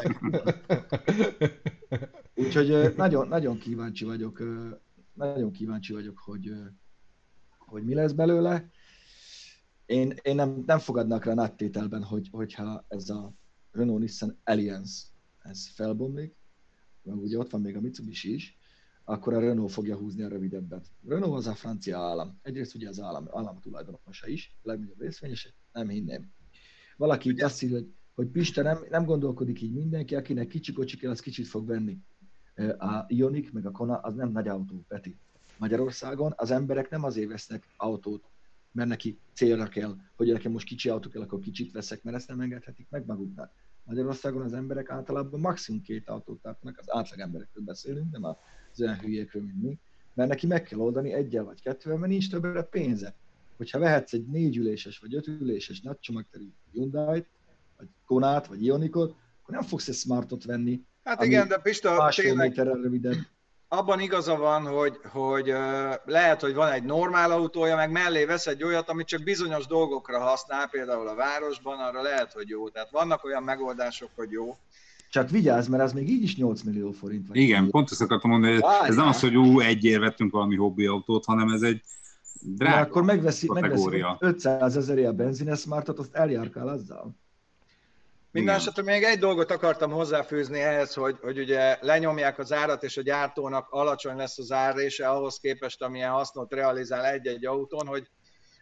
[2.44, 4.42] Úgyhogy nagyon, nagyon kíváncsi vagyok,
[5.12, 6.52] nagyon kíváncsi vagyok, hogy,
[7.58, 8.70] hogy mi lesz belőle.
[9.86, 13.32] Én, én nem, nem fogadnak rá áttételben, hogy, hogyha ez a
[13.70, 15.02] Renault-Nissan Alliance
[15.42, 16.38] ez felbomlik,
[17.12, 18.58] ugye ott van még a Mitsubishi is,
[19.04, 20.86] akkor a Renault fogja húzni a rövidebbet.
[21.06, 22.38] Renault az a francia állam.
[22.42, 26.32] Egyrészt ugye az állam, állam tulajdonosa is, a legnagyobb részvényes, nem hinném.
[26.96, 31.10] Valaki így azt hogy, hogy Pista nem, nem gondolkodik így mindenki, akinek kicsi kocsi kell,
[31.10, 31.98] az kicsit fog venni.
[32.78, 35.16] A Ioniq meg a Kona az nem nagy autó, Peti.
[35.58, 38.24] Magyarországon az emberek nem azért vesznek autót,
[38.72, 42.28] mert neki célra kell, hogy nekem most kicsi autó kell, akkor kicsit veszek, mert ezt
[42.28, 43.52] nem engedhetik meg maguknak.
[43.88, 48.98] Magyarországon az emberek általában maximum két autót tartanak, az átlag emberekről beszélünk, nem az olyan
[48.98, 49.79] hülyékről, mint mi,
[50.14, 53.14] mert neki meg kell oldani egyel vagy kettővel, mert nincs többre pénze.
[53.57, 57.29] Hogyha vehetsz egy négyüléses vagy ötüléses nagy csomagterű Hyundai-t,
[57.77, 60.85] vagy Konát, vagy Ionikot, akkor nem fogsz egy Smartot venni.
[61.05, 63.16] Hát igen, de Pista, tényleg, rövidebb
[63.68, 65.54] abban igaza van, hogy, hogy
[66.04, 70.18] lehet, hogy van egy normál autója, meg mellé vesz egy olyat, amit csak bizonyos dolgokra
[70.18, 72.68] használ, például a városban, arra lehet, hogy jó.
[72.68, 74.57] Tehát vannak olyan megoldások, hogy jó.
[75.11, 77.28] Csak vigyázz, mert ez még így is 8 millió forint.
[77.28, 80.57] Vagy Igen, pont ezt akartam mondani, hogy ez nem az, hogy ú, egyért vettünk valami
[80.57, 81.83] hobbi autót, hanem ez egy
[82.40, 87.16] drága De akkor megveszi, megveszi 500 ezerért a benzines smartot, azt eljárkál azzal.
[88.30, 92.96] Minden esetre még egy dolgot akartam hozzáfűzni ehhez, hogy, hogy ugye lenyomják az árat, és
[92.96, 98.08] a gyártónak alacsony lesz az árrése ahhoz képest, amilyen hasznot realizál egy-egy autón, hogy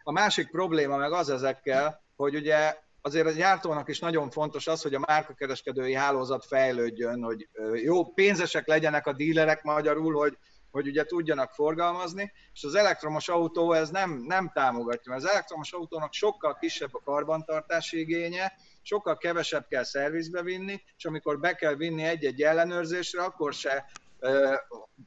[0.03, 4.81] a másik probléma meg az ezekkel, hogy ugye azért a gyártónak is nagyon fontos az,
[4.81, 7.49] hogy a márkakereskedői hálózat fejlődjön, hogy
[7.83, 10.37] jó pénzesek legyenek a dílerek magyarul, hogy,
[10.71, 15.73] hogy ugye tudjanak forgalmazni, és az elektromos autó ez nem, nem támogatja, mert az elektromos
[15.73, 18.53] autónak sokkal kisebb a karbantartási igénye,
[18.87, 23.85] sokkal kevesebb kell szervizbe vinni, és amikor be kell vinni egy-egy ellenőrzésre, akkor se
[24.19, 24.55] ö,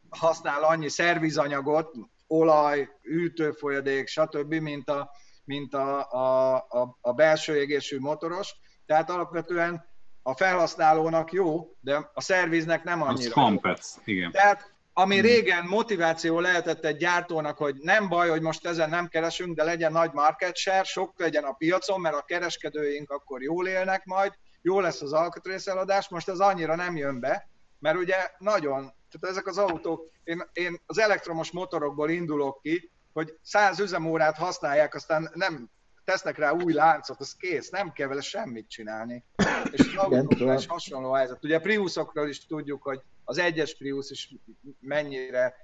[0.09, 1.95] használ annyi szervizanyagot,
[2.27, 5.11] olaj, űtőfolyadék, stb., mint a,
[5.45, 8.55] mint a, a, a, a belső égésű motoros.
[8.87, 9.89] Tehát alapvetően
[10.23, 13.35] a felhasználónak jó, de a szerviznek nem annyira.
[13.63, 14.31] Az igen.
[14.31, 15.25] Tehát ami hmm.
[15.25, 19.93] régen motiváció lehetett egy gyártónak, hogy nem baj, hogy most ezen nem keresünk, de legyen
[19.93, 24.33] nagy market share, sok legyen a piacon, mert a kereskedőink akkor jól élnek majd,
[24.63, 29.47] jó lesz az alkatrészeladás, most ez annyira nem jön be, mert ugye nagyon, tehát ezek
[29.47, 35.71] az autók, én, én az elektromos motorokból indulok ki, hogy 100 üzemórát használják, aztán nem
[36.05, 39.25] tesznek rá új láncot, az kész, nem kell vele semmit csinálni.
[39.71, 41.45] És az autóknál is hasonló helyzet.
[41.45, 44.35] Ugye a Priusokról is tudjuk, hogy az egyes Prius is
[44.81, 45.55] mennyire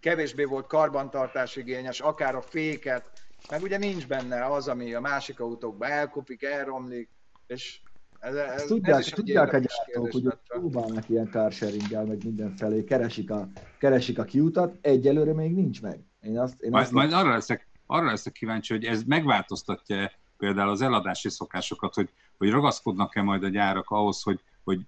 [0.00, 3.12] kevésbé volt karbantartásigényes, akár a féket,
[3.50, 7.08] meg ugye nincs benne az, ami a másik autókban elkopik, elromlik,
[7.46, 7.80] és
[8.20, 13.30] ez, ez, tudják, ez is tudják a gyártók, hogy próbálnak ilyen carsharinggel, meg mindenfelé, keresik
[13.30, 16.00] a, keresik a kiutat, egyelőre még nincs meg.
[16.20, 20.70] Én azt, én majd, azt majd arra, leszek, arra leszek kíváncsi, hogy ez megváltoztatja például
[20.70, 24.80] az eladási szokásokat, hogy, hogy ragaszkodnak-e majd a gyárak ahhoz, hogy, hogy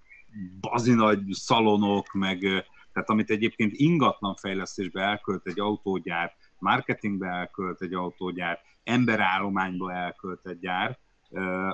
[0.59, 2.39] bazinagy szalonok, meg
[2.93, 10.59] tehát amit egyébként ingatlan fejlesztésbe elkölt egy autógyár, marketingbe elkölt egy autógyár, emberállományba elkölt egy
[10.59, 10.99] gyár,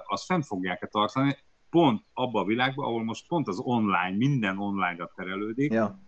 [0.05, 1.37] azt fenn fogják-e tartani,
[1.69, 5.99] pont abba a világban, ahol most pont az online, minden online-ra terelődik, ja.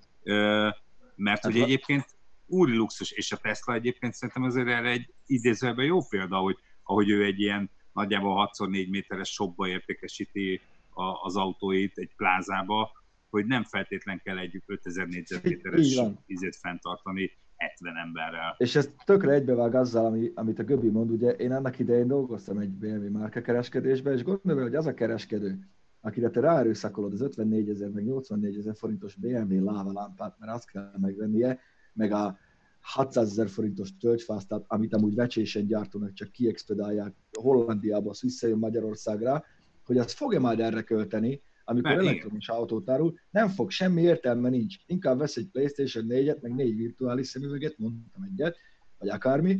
[1.15, 2.05] mert hogy egyébként
[2.45, 7.09] úri luxus, és a Tesla egyébként szerintem azért erre egy idézőben jó példa, hogy ahogy
[7.09, 10.61] ő egy ilyen nagyjából 6x4 méteres shopba értékesíti
[10.97, 12.91] a, az autóit egy plázába,
[13.29, 18.55] hogy nem feltétlen kell egy 5000 négyzetméteres izét fenntartani 70 emberrel.
[18.57, 22.57] És ez tökre egybevág azzal, ami, amit a Göbi mond, ugye én annak idején dolgoztam
[22.57, 25.59] egy BMW márka kereskedésben, és gondolom, hogy az a kereskedő,
[26.01, 30.91] akire te ráerőszakolod az 54 ezer, meg 84 ezer forintos BMW lávalámpát, mert azt kell
[30.97, 31.59] megvennie,
[31.93, 32.37] meg a
[32.81, 39.43] 600 ezer forintos tölgyfáztát, amit amúgy vecsésen gyártónak csak kiexpedálják Hollandiába, az visszajön Magyarországra,
[39.87, 42.57] hogy azt fogja majd erre költeni, amikor Mert elektromos igen.
[42.59, 44.75] autót árul, nem fog, semmi értelme nincs.
[44.85, 48.57] Inkább vesz egy PlayStation 4-et, meg négy virtuális szemüveget, mondtam egyet,
[48.97, 49.59] vagy akármi,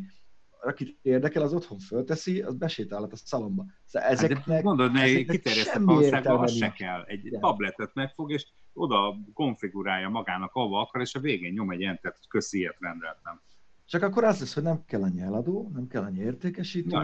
[0.62, 3.66] akit érdekel, az otthon fölteszi, az besétálhat a szalomba.
[3.86, 7.04] Szóval ezeknek, hát mondod, ne kiterjesztett valóságban az se kell.
[7.04, 7.40] Egy Igen.
[7.40, 12.28] tabletet megfog, és oda konfigurálja magának, ahova akar, és a végén nyom egy entert, hogy
[12.28, 13.42] köszi, ilyet rendeltem.
[13.90, 16.98] Csak akkor az lesz, hogy nem kell annyi eladó, nem kell annyi értékesítő,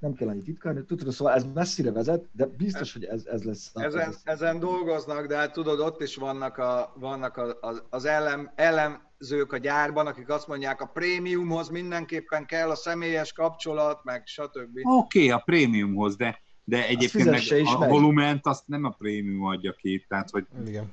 [0.00, 3.70] nem kell annyi titkárnő, tudod, szóval ez messzire vezet, de biztos, hogy ez, ez lesz.
[3.74, 8.04] Ezen, ez ezen dolgoznak, de hát tudod, ott is vannak, a, vannak a, a, az
[8.04, 14.26] ellen, ellenzők a gyárban, akik azt mondják, a prémiumhoz mindenképpen kell a személyes kapcsolat, meg
[14.26, 14.78] stb.
[14.82, 17.88] Oké, okay, a prémiumhoz, de, de egyébként meg a meg.
[17.88, 20.46] volument azt nem a prémium adja ki, tehát hogy...
[20.66, 20.92] Igen.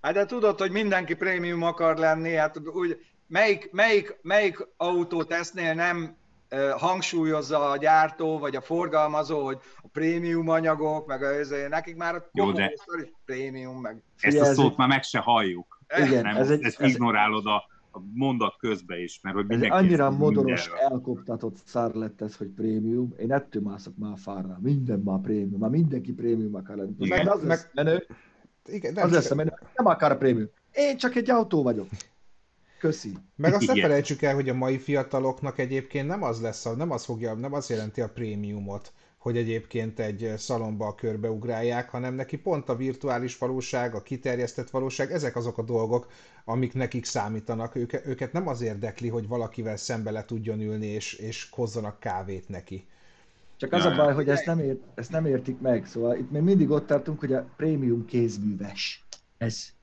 [0.00, 6.16] Hát de tudod, hogy mindenki prémium akar lenni, hát úgy melyik, melyik, melyik autótesznél nem
[6.76, 11.28] hangsúlyozza a gyártó vagy a forgalmazó, hogy a prémium anyagok, meg a,
[11.68, 14.02] nekik már a Jó, de is prémium, meg...
[14.20, 15.80] Ezt a szót már meg se halljuk.
[15.98, 17.54] Igen, nem, ez egy, ezt ez ignorálod a,
[17.92, 23.14] a mondat közbe is, mert hogy Ez annyira modoros, elkoptatott szár lett ez, hogy prémium.
[23.18, 24.58] Én ettől mászok már fárra.
[24.62, 25.60] Minden már prémium.
[25.60, 26.94] Már mindenki prémium akar lenni.
[26.98, 28.06] Igen, meg az lesz menő.
[28.66, 29.52] Igen, nem az lesz menő.
[29.74, 30.48] Nem akar prémium.
[30.72, 31.86] Én csak egy autó vagyok.
[32.78, 33.12] Köszi.
[33.36, 33.88] Meg azt ne Igen.
[33.88, 37.52] felejtsük el, hogy a mai fiataloknak egyébként nem az lesz, a, nem az fogja, nem
[37.52, 43.94] az jelenti a prémiumot, hogy egyébként egy szalomba körbeugrálják, hanem neki pont a virtuális valóság,
[43.94, 46.06] a kiterjesztett valóság, ezek azok a dolgok,
[46.44, 47.76] amik nekik számítanak.
[47.76, 52.48] Őke, őket nem az érdekli, hogy valakivel szembe le tudjon ülni, és, és hozzanak kávét
[52.48, 52.86] neki.
[53.56, 55.86] Csak az Ja, a baj, hogy ezt nem, ért, ezt nem értik meg.
[55.86, 59.06] Szóval itt még mindig ott tartunk, hogy a prémium kézműves.
[59.38, 59.75] Ez.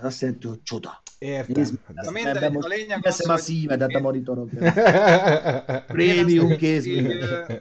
[0.00, 1.02] Ez azt jelenti, hogy csoda.
[1.18, 1.52] Értem.
[1.56, 4.50] Nézd, de- Na mindegy, Ebben a lényeg az, a szívedet a én- monitoron.
[4.60, 4.72] Én
[5.86, 7.52] Prémium ö,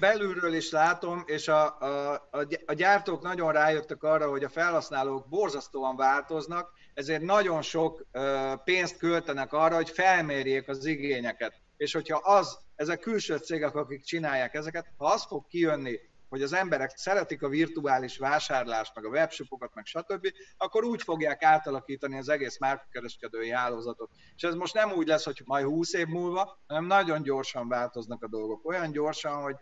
[0.00, 5.28] belülről is látom, és a, a, a, a gyártók nagyon rájöttek arra, hogy a felhasználók
[5.28, 11.52] borzasztóan változnak, ezért nagyon sok ö, pénzt költenek arra, hogy felmérjék az igényeket.
[11.76, 15.98] És hogyha az, ezek külső cégek, akik csinálják ezeket, ha az fog kijönni,
[16.32, 21.42] hogy az emberek szeretik a virtuális vásárlást, meg a webshopokat, meg stb., akkor úgy fogják
[21.42, 24.10] átalakítani az egész márkakereskedői hálózatot.
[24.36, 28.22] És ez most nem úgy lesz, hogy majd 20 év múlva, hanem nagyon gyorsan változnak
[28.22, 28.68] a dolgok.
[28.68, 29.56] Olyan gyorsan, hogy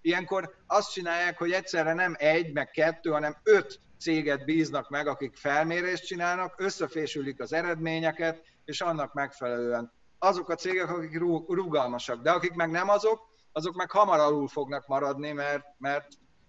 [0.00, 5.36] ilyenkor azt csinálják, hogy egyszerre nem egy, meg kettő, hanem öt céget bíznak meg, akik
[5.36, 12.52] felmérést csinálnak, összefésülik az eredményeket, és annak megfelelően azok a cégek, akik rugalmasak, de akik
[12.52, 16.06] meg nem azok, azok meg hamar alul fognak maradni, mert, mert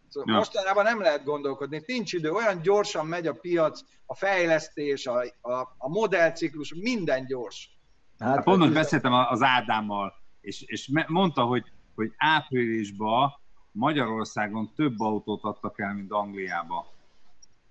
[0.07, 0.37] szóval Ja.
[0.37, 5.75] mostanában nem lehet gondolkodni, nincs idő, olyan gyorsan megy a piac, a fejlesztés, a, a,
[5.77, 7.77] a modellciklus, minden gyors.
[8.19, 13.31] Hát pont most beszéltem az Ádámmal, és, és mondta, hogy, hogy áprilisban
[13.71, 16.93] Magyarországon több autót adtak el, mint Angliába.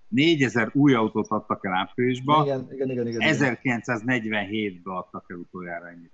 [0.07, 3.21] 4000 új autót adtak el áprilisban, Igen, igen, igen, igen.
[3.21, 3.55] igen.
[3.55, 6.13] 1947-ben adtak el utoljára ennyit.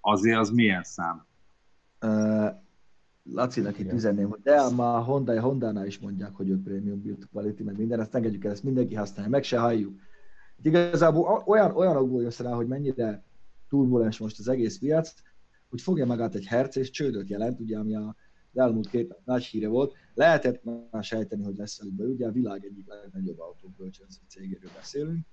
[0.00, 1.26] Azért az milyen szám?
[2.02, 2.64] Uh,
[3.32, 7.28] Lacinak itt üzenném, hogy de már a Honda, Honda-nál is mondják, hogy ő prémium build
[7.32, 10.00] quality, meg minden, ezt engedjük el, ezt mindenki használja, meg se halljuk.
[10.58, 13.22] Itt igazából olyan, olyanokból jössz rá, hogy mennyire
[13.68, 15.14] turbulens most az egész piac,
[15.68, 18.16] hogy fogja magát egy herc és csődöt jelent, ugye, ami a
[18.56, 19.94] az elmúlt két nagy híre volt.
[20.14, 25.26] Lehetett már sejteni, hogy lesz előbb, ugye a világ egyik legnagyobb autókölcsönző cégéről beszélünk,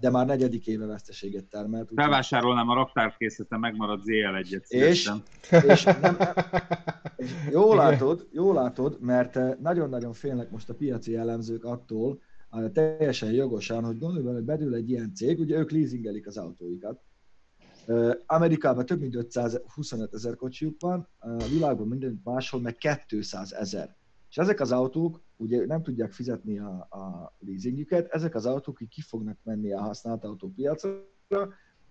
[0.00, 1.82] de már negyedik éve veszteséget termelt.
[1.82, 4.66] úgyhogy- Felvásárolnám a raktárkészleten megmaradt ZL1-et.
[4.68, 5.10] És?
[5.66, 6.16] És nem, nem,
[7.16, 12.68] és jól látod, jól látod, mert eh, nagyon-nagyon félnek most a piaci jellemzők attól, eh,
[12.72, 17.00] teljesen jogosan, hogy gondolj bele, hogy bedül egy ilyen cég, ugye ők leasingelik az autóikat.
[17.86, 23.96] Eh, Amerikában több mint 525 ezer kocsijuk van, a világban minden máshol meg 200 ezer.
[24.30, 28.88] És ezek az autók ugye nem tudják fizetni a, a leasingjüket, ezek az autók így
[28.88, 31.06] ki fognak menni a használt autópiacra,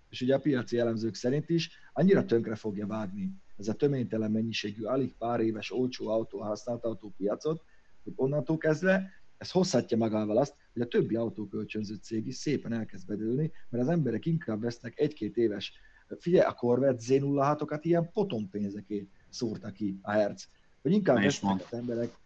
[0.08, 4.84] és ugye a piaci jellemzők szerint is annyira tönkre fogja vágni ez a töménytelen mennyiségű,
[4.84, 7.62] alig pár éves olcsó autó, használt autópiacot,
[8.04, 13.06] hogy onnantól kezdve ez hozhatja magával azt, hogy a többi autókölcsönző cég is szépen elkezd
[13.06, 15.72] bedőlni, mert az emberek inkább vesznek egy-két éves,
[16.18, 20.48] figyelj, a Corvette Z06-okat ilyen potonpénzekért szórta ki a Hertz,
[20.82, 22.16] hogy inkább vesznek az emberek,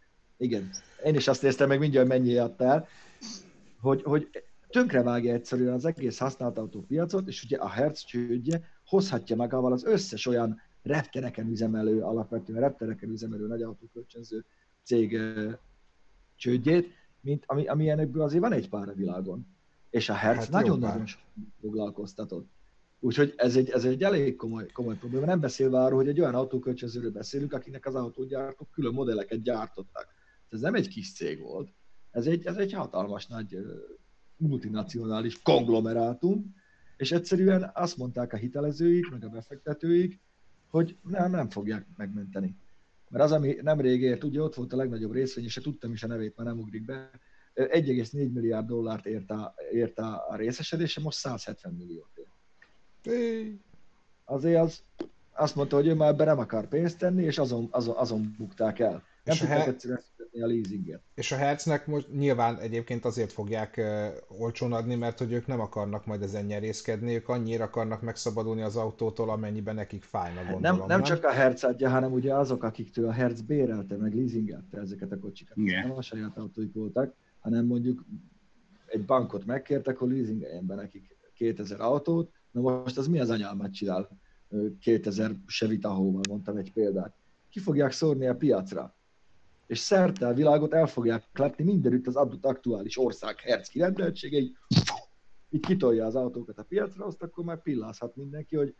[0.42, 0.70] igen,
[1.04, 2.88] én is azt néztem meg mindjárt, mennyi adtál,
[3.80, 4.28] hogy, hogy
[4.68, 10.26] tönkrevágja egyszerűen az egész használt autópiacot, és ugye a Hertz csődje hozhatja magával az összes
[10.26, 14.44] olyan reptereken üzemelő, alapvetően reptereken üzemelő nagy autókölcsönző
[14.84, 15.18] cég
[16.36, 16.88] csődjét,
[17.20, 19.46] mint ami, amilyenekből azért van egy pár a világon.
[19.90, 21.20] És a Hertz Hát nagyon-nagyon sok
[21.60, 22.50] foglalkoztatott.
[23.00, 25.26] Úgyhogy ez egy, ez egy elég komoly, komoly probléma.
[25.26, 30.08] Nem beszélve arról, hogy egy olyan autókölcsönzőről beszélünk, akinek az autógyártók külön modelleket gyártottak.
[30.52, 31.72] Ez nem egy kis cég volt.
[32.10, 33.56] Ez egy, ez egy hatalmas nagy
[34.36, 36.54] multinacionális konglomerátum,
[36.96, 40.20] és egyszerűen azt mondták a hitelezőik, meg a befektetőik,
[40.68, 42.56] hogy nem, nem fogják megmenteni.
[43.08, 46.02] Mert az, ami nemrég ért, ugye ott volt a legnagyobb részvény, és se tudtam is
[46.02, 47.10] a nevét, már nem ugrik be,
[47.54, 52.10] 1,4 milliárd dollárt ért a, ért a, részesedése, most 170 milliót
[53.02, 53.60] ért.
[54.24, 54.82] Azért az,
[55.32, 58.78] azt mondta, hogy ő már ebbe nem akar pénzt tenni, és azon, azon, azon bukták
[58.78, 59.02] el.
[59.24, 60.02] Nem És a tudták he- egyszerűen
[60.40, 61.02] a leasinget.
[61.14, 65.60] És a Hertznek most nyilván egyébként azért fogják uh, olcsón adni, mert hogy ők nem
[65.60, 70.62] akarnak majd ezen nyerészkedni, ők annyira akarnak megszabadulni az autótól, amennyiben nekik fájna, gondolom.
[70.62, 74.14] Hát Nem, nem csak a Hertz adja, hanem ugye azok, akiktől a Hertz bérelte, meg
[74.14, 75.56] leasingelte ezeket a kocsikat.
[75.56, 75.88] Igen.
[75.88, 78.04] Nem a saját autóik voltak, hanem mondjuk
[78.86, 82.32] egy bankot megkértek, hogy leasingeljen be nekik 2000 autót.
[82.50, 84.08] Na most az mi az anyámat csinál?
[84.48, 87.14] Ö, 2000 Chevy Tahoe-val mondtam egy példát.
[87.50, 88.94] Ki fogják szórni a piacra?
[89.72, 94.56] És szerte a világot el fogják klepni mindenütt az adott aktuális ország Hertz kirendeltségei,
[95.50, 98.74] így kitolja az autókat a piacra, azt akkor már pillázhat mindenki, hogy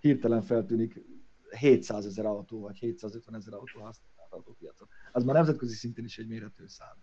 [0.00, 1.04] hirtelen feltűnik
[1.50, 4.88] 700 ezer autó, vagy 750 ezer autó használt autópiacon.
[5.12, 6.96] Az már nemzetközi szinten is egy mérhető szám.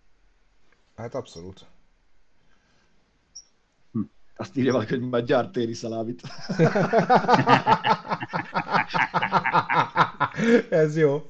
[0.96, 1.66] Hát abszolút.
[4.36, 6.22] Azt írja valaki, hogy már gyárt téli szalámit.
[10.70, 11.22] Ez jó.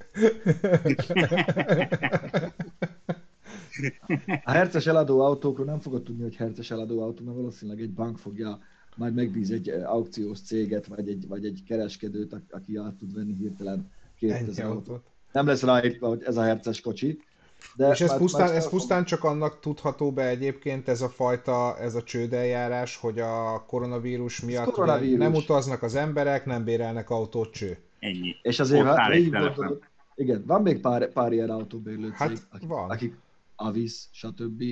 [4.44, 8.18] A herces eladó autókról nem fogod tudni, hogy herces eladó autó, mert valószínűleg egy bank
[8.18, 8.60] fogja
[8.96, 13.34] majd megbíz egy eh, aukciós céget, vagy egy, vagy egy kereskedőt, aki át tud venni
[13.34, 15.04] hirtelen 2000 autót.
[15.32, 17.22] Nem lesz ráírva, hogy ez a herces kocsi.
[17.76, 21.96] De és ez, pusztán, ez pusztán csak annak tudható be egyébként ez a fajta, ez
[21.96, 25.18] a csődeljárás, hogy a koronavírus miatt koronavírus.
[25.18, 27.78] nem utaznak az emberek, nem bérelnek autót cső.
[28.00, 28.36] Ennyi.
[28.42, 29.84] És azért, ha így gondolod,
[30.16, 32.90] igen, van még pár, pár ilyen autóbérlő cég, hát, akik, van.
[32.90, 33.18] akik
[33.56, 34.64] Avis, stb.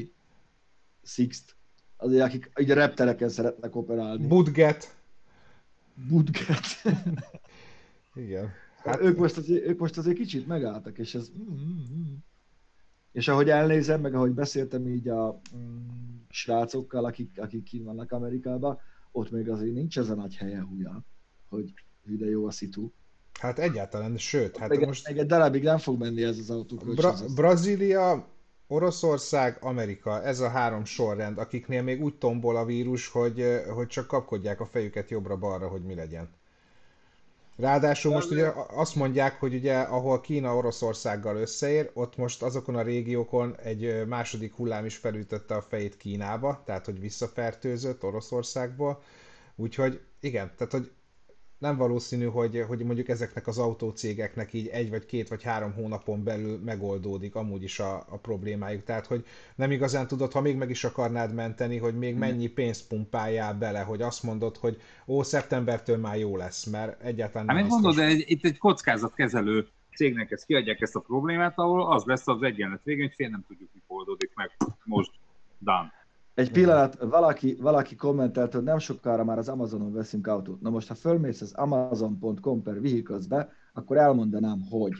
[1.03, 1.55] Sixt,
[1.97, 4.28] azért akik ugye reptereken szeretnek operálni.
[4.28, 4.95] Budget.
[6.09, 6.65] Budget.
[8.15, 8.49] Igen.
[8.84, 9.01] Hát...
[9.01, 11.32] Ők, most azért, ők most azért kicsit megálltak, és ez...
[13.11, 18.80] És ahogy elnézem, meg ahogy beszéltem így a mm, srácokkal, akik, akik kint vannak Amerikában,
[19.11, 21.05] ott még azért nincs ez a nagy helye húja,
[21.49, 21.73] hogy
[22.05, 22.91] ide jó a szitu.
[23.39, 25.07] Hát egyáltalán, sőt, hát még, most...
[25.07, 26.75] Még egy darabig nem fog menni ez az autó.
[26.75, 28.27] Bra- Brazília,
[28.67, 34.07] Oroszország, Amerika, ez a három sorrend, akiknél még úgy tombol a vírus, hogy, hogy csak
[34.07, 36.29] kapkodják a fejüket jobbra-balra, hogy mi legyen.
[37.57, 42.81] Ráadásul most ugye azt mondják, hogy ugye ahol Kína Oroszországgal összeér, ott most azokon a
[42.81, 49.01] régiókon egy második hullám is felütötte a fejét Kínába, tehát hogy visszafertőzött Oroszországból.
[49.55, 50.91] Úgyhogy igen, tehát hogy
[51.58, 56.24] nem valószínű, hogy, hogy mondjuk ezeknek az autócégeknek így egy vagy két vagy három hónapon
[56.24, 58.84] belül megoldódik amúgy is a, a problémájuk.
[58.84, 62.88] Tehát, hogy nem igazán tudod, ha még meg is akarnád menteni, hogy még mennyi pénzt
[62.88, 67.68] pumpáljál bele, hogy azt mondod, hogy ó, szeptembertől már jó lesz, mert egyáltalán nem Hát
[67.68, 72.28] mondod, de egy, itt egy kockázatkezelő cégnek ezt kiadják ezt a problémát, ahol az lesz
[72.28, 74.51] az egyenlet végén, hogy fél nem tudjuk, mi oldódik meg
[74.84, 75.12] most.
[75.60, 75.97] Done.
[76.38, 80.61] Egy pillanat, valaki, valaki kommentelt, hogy nem sokára már az Amazonon veszünk autót.
[80.61, 83.25] Na most, ha fölmész az amazon.com per vehicles
[83.73, 84.93] akkor elmondanám, hogy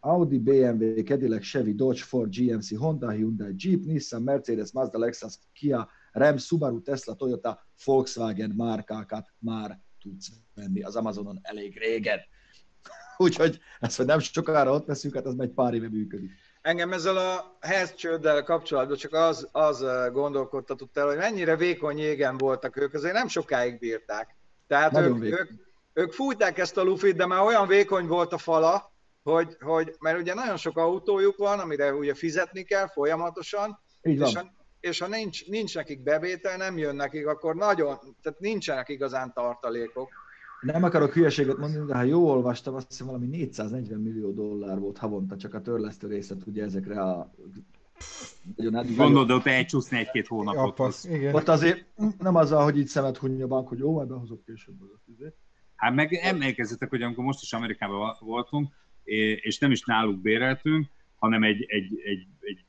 [0.00, 5.88] Audi, BMW, Cadillac, Chevy, Dodge, Ford, GMC, Honda, Hyundai, Jeep, Nissan, Mercedes, Mazda, Lexus, Kia,
[6.12, 12.18] Ram, Subaru, Tesla, Toyota, Volkswagen márkákat már tudsz venni az Amazonon elég régen.
[13.24, 16.30] Úgyhogy ezt, hogy nem sokára ott veszünk, hát az megy pár éve működik.
[16.62, 22.76] Engem ezzel a hezcsőddel kapcsolatban csak az, az gondolkodtatott el, hogy mennyire vékony jégen voltak
[22.76, 24.36] ők, azért nem sokáig bírták.
[24.66, 25.50] Tehát ők, ők,
[25.92, 28.92] ők fújták ezt a lufit, de már olyan vékony volt a fala,
[29.22, 34.52] hogy, hogy mert ugye nagyon sok autójuk van, amire ugye fizetni kell folyamatosan, és ha,
[34.80, 40.08] és ha nincs, nincs nekik bevétel, nem jön nekik, akkor nagyon, tehát nincsenek igazán tartalékok.
[40.60, 44.98] Nem akarok hülyeséget mondani, de ha jól olvastam, azt hiszem valami 440 millió dollár volt
[44.98, 47.34] havonta csak a törlesztő részlet ugye ezekre a
[48.96, 50.64] Gondolod, ott elcsúszni egy-két hónapot.
[50.64, 51.34] Japasz, igen.
[51.34, 51.84] Ott azért
[52.18, 55.32] nem az, hogy így szemet hunja a bank, hogy jó, majd behozok később az.
[55.76, 58.68] Hát meg emlékezzetek, hogy amikor most is Amerikában voltunk,
[59.40, 60.86] és nem is náluk béreltünk,
[61.16, 62.64] hanem egy, egy, egy, egy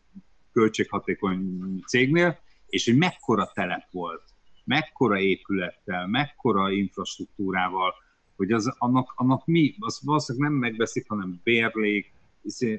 [0.51, 4.23] költséghatékony cégnél, és hogy mekkora telep volt
[4.71, 7.93] mekkora épülettel, mekkora infrastruktúrával,
[8.35, 12.13] hogy az, annak, annak mi, az valószínűleg nem megbeszik, hanem bérlék,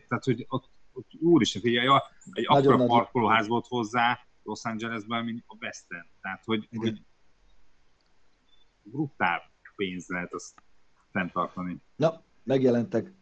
[0.08, 1.86] tehát hogy ott, ott úristen, figyelj,
[2.32, 6.06] egy akkora parkolóház volt hozzá Los Angelesben, mint a West End.
[6.20, 7.02] Tehát, hogy, hogy
[8.82, 9.42] brutál
[9.76, 10.62] pénz lehet azt
[11.10, 11.76] fenntartani.
[11.96, 13.12] Na, megjelentek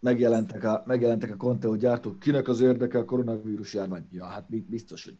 [0.00, 2.18] megjelentek a, megjelentek a Conteo gyártók.
[2.18, 4.08] Kinek az érdeke a koronavírus járvány?
[4.10, 5.18] Ja, hát biztos, hogy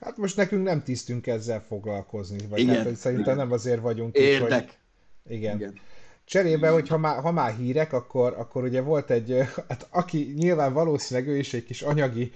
[0.00, 3.36] Hát most nekünk nem tisztünk ezzel foglalkozni, vagy igen, hát, szerintem igen.
[3.36, 4.62] nem azért vagyunk Érdek.
[4.62, 4.78] itt,
[5.24, 5.36] hogy...
[5.36, 5.56] Igen.
[5.56, 5.80] igen.
[6.24, 9.36] Cserébe, hogy ha már, ha már hírek, akkor, akkor ugye volt egy,
[9.68, 12.32] hát aki nyilván valószínűleg ő is egy kis anyagi,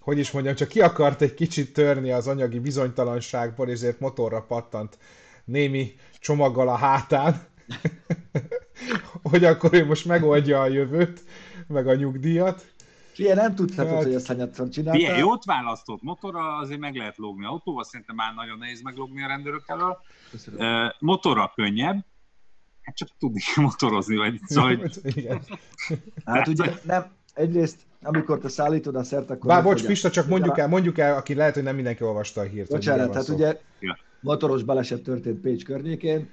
[0.00, 4.98] hogy is mondjam, csak ki akart egy kicsit törni az anyagi bizonytalanságból, ezért motorra pattant
[5.44, 7.42] némi csomaggal a hátán,
[9.30, 11.20] hogy akkor ő most megoldja a jövőt,
[11.66, 12.66] meg a nyugdíjat.
[13.16, 15.00] Ilyen nem tudhatod, hát, hogy ezt hányatszor csináltál.
[15.00, 19.26] Ilyen jót választott motorra, azért meg lehet lógni autóval, szerintem már nagyon nehéz meglógni a
[19.26, 19.98] rendőrök elől.
[20.56, 22.04] Uh, motorra könnyebb,
[22.82, 24.90] hát csak tudni motorozni, vagy szóval...
[25.02, 25.42] Igen.
[26.24, 29.46] Hát ugye nem, egyrészt amikor te szállítod a szert, akkor...
[29.46, 32.44] Bár bocs, Pista, csak mondjuk el, mondjuk el, aki lehet, hogy nem mindenki olvasta a
[32.44, 32.68] hírt.
[32.68, 33.98] Bocsánat, tehát ugye ja.
[34.20, 36.28] motoros baleset történt Pécs környékén,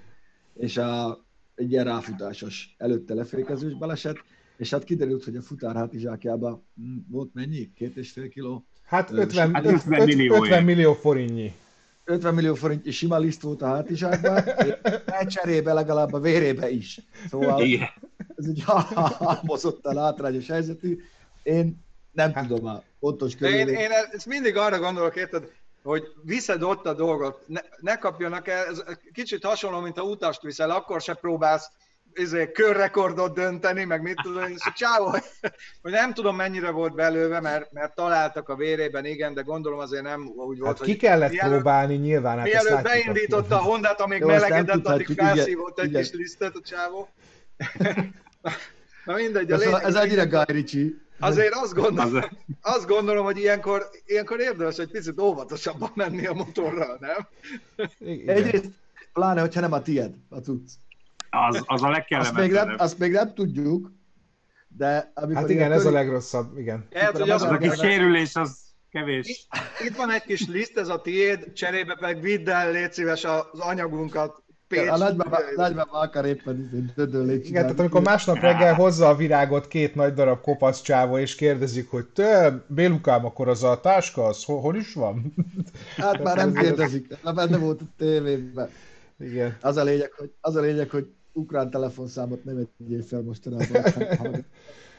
[0.54, 1.20] és a,
[1.56, 4.18] egy ilyen ráfutásos előtte lefékezős baleset,
[4.58, 7.74] és hát kiderült, hogy a futár hátizsákjában hm, volt mennyi?
[7.76, 8.66] Két és fél kiló?
[8.86, 11.54] Hát 50, hát 50, millió, 50 millió forintnyi.
[12.04, 14.44] 50 millió forint sima liszt volt a hátizsákban,
[15.28, 17.00] cserébe legalább a vérébe is.
[17.30, 17.88] Szóval Igen.
[18.36, 21.00] ez egy halmozottan hátrányos helyzetű.
[21.44, 22.48] Én nem hát.
[22.48, 23.68] tudom a pontos körülmény.
[23.68, 25.52] Én, én ezt mindig arra gondolok, érted,
[25.84, 28.84] hogy viszed ott a dolgot, ne, ne kapjanak el, ez
[29.14, 31.72] kicsit hasonló, mint a utast viszel, akkor se próbálsz
[32.18, 35.10] izé, körrekordot dönteni, meg mit tudom, és a csávó,
[35.82, 40.04] hogy nem tudom mennyire volt belőve, mert, mert találtak a vérében, igen, de gondolom azért
[40.04, 42.38] nem úgy volt, hát ki kellett mielőtt, próbálni nyilván.
[42.38, 46.02] Hát mielőtt beindította a Hondát, amíg Jó, melegedett, addig felszívott egy igen.
[46.02, 47.10] kis lisztet a csávó.
[49.06, 50.90] Na mindegy, a lényeg, ez egyre Guy Ritchie.
[51.20, 52.24] Azért azt gondolom,
[52.62, 57.28] azt gondolom, hogy ilyenkor, ilyenkor érdemes egy picit óvatosabban menni a motorral, nem?
[58.26, 58.70] Egyrészt,
[59.14, 60.74] pláne, hogyha nem a tied, a tudsz.
[61.48, 62.54] Az, az a legkellemetlenebb.
[62.54, 63.92] Azt még, nem, azt még nem tudjuk,
[64.68, 66.88] de amikor Hát igen, ez a legrosszabb, igen.
[66.94, 68.60] Hát, hogy az, az a kis sérülés, az
[68.90, 69.28] kevés.
[69.28, 73.24] Itt, itt van egy kis liszt, ez a tiéd, cserébe pedig vidd el, légy szíves
[73.24, 74.88] az anyagunkat Pécs.
[74.88, 74.98] A
[75.56, 77.34] nagymama, akar éppen dödölni.
[77.34, 81.90] Igen, tehát amikor másnap reggel hozza a virágot két nagy darab kopasz csávó, és kérdezik,
[81.90, 85.34] hogy te, Bélukám, akkor az a táska, az hol, hol is van?
[85.98, 88.70] Hát már nem kérdezik, már benne volt a tévében.
[89.20, 89.58] Igen.
[89.62, 91.08] Az a lényeg, hogy, az a lényeg, hogy
[91.38, 93.84] ukrán telefonszámot nem egyél fel mostanában.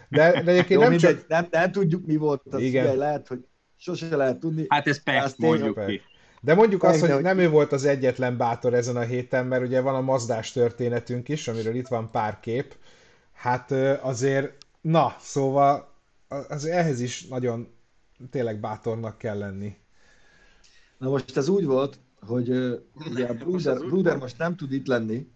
[0.09, 1.28] De, de egyébként Jó, nem mindegy, csak...
[1.28, 2.43] Nem, nem tudjuk, mi volt.
[2.51, 2.82] Az Igen.
[2.82, 4.64] Figyelj, lehet, hogy sose lehet tudni.
[4.68, 6.01] Hát ez persze, mondjuk ki.
[6.41, 9.80] De mondjuk azt, hogy nem ő volt az egyetlen bátor ezen a héten, mert ugye
[9.80, 12.76] van a mazdás történetünk is, amiről itt van pár kép.
[13.32, 13.70] Hát
[14.03, 15.95] azért, na, szóval
[16.49, 17.68] az ehhez is nagyon
[18.30, 19.76] tényleg bátornak kell lenni.
[20.99, 22.49] Na most ez úgy volt, hogy
[23.11, 25.26] ugye a Bruder, Bruder most nem tud itt lenni,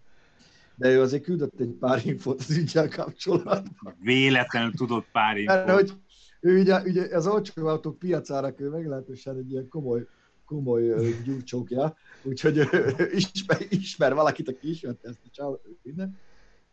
[0.75, 3.95] de ő azért küldött egy pár infót az ügyel kapcsolatban.
[3.99, 5.65] Véletlenül tudott pár infót.
[5.65, 5.93] Mert, hogy
[6.39, 10.07] ő ugye, ugye az olcsó autók piacára ő meglehetősen egy ilyen komoly
[10.45, 12.69] komoly gyúcsókja, úgyhogy
[13.11, 16.17] ismer, ismer valakit, aki ismerte ezt a csáv, minden,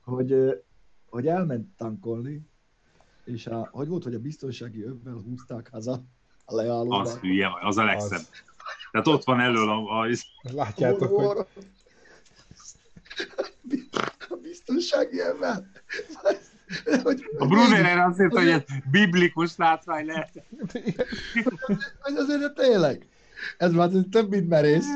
[0.01, 0.62] hogy,
[1.09, 2.48] hogy elment tankolni,
[3.24, 6.05] és a, hogy volt, hogy a biztonsági övvel húzták haza
[6.44, 7.01] a leállóban.
[7.01, 8.18] Az hülye, az a legszebb.
[8.18, 8.30] Az.
[8.90, 10.01] Tehát ott van elől a...
[10.01, 10.09] a...
[10.53, 11.46] Látjátok, a, hogy...
[14.28, 15.18] A biztonsági.
[17.02, 20.30] Hogy, a azt mondta, hogy ez biblikus látvány lehet.
[22.00, 23.06] Hogy azért tényleg.
[23.58, 24.88] Ez már több, mint merész.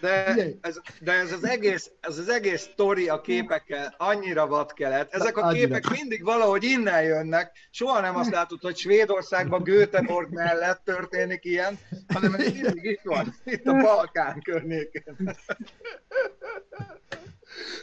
[0.00, 0.24] De
[0.60, 5.14] ez, de ez az egész, ez az egész sztori a képekkel annyira vad kelet.
[5.14, 7.68] Ezek a képek mindig valahogy innen jönnek.
[7.70, 11.78] Soha nem azt látod, hogy Svédországban Göteborg mellett történik ilyen,
[12.08, 15.36] hanem ez mindig itt van, itt a Balkán környéken.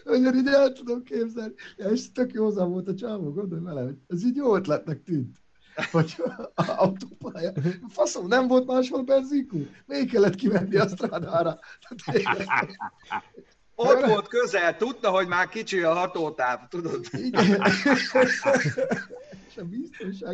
[0.03, 1.53] Hogy ide el tudom képzelni.
[1.75, 5.37] És tök józan volt a csávó, gondolj vele, hogy ez így jó ötletnek tűnt
[5.91, 6.15] vagy
[6.55, 7.51] autópálya.
[7.89, 9.67] Faszom, nem volt máshol benzinkú?
[9.85, 11.59] Még kellett kimenni a strádára.
[13.75, 17.05] Ott volt közel, tudta, hogy már kicsi a hatótáv, tudod?
[17.11, 17.61] Igen.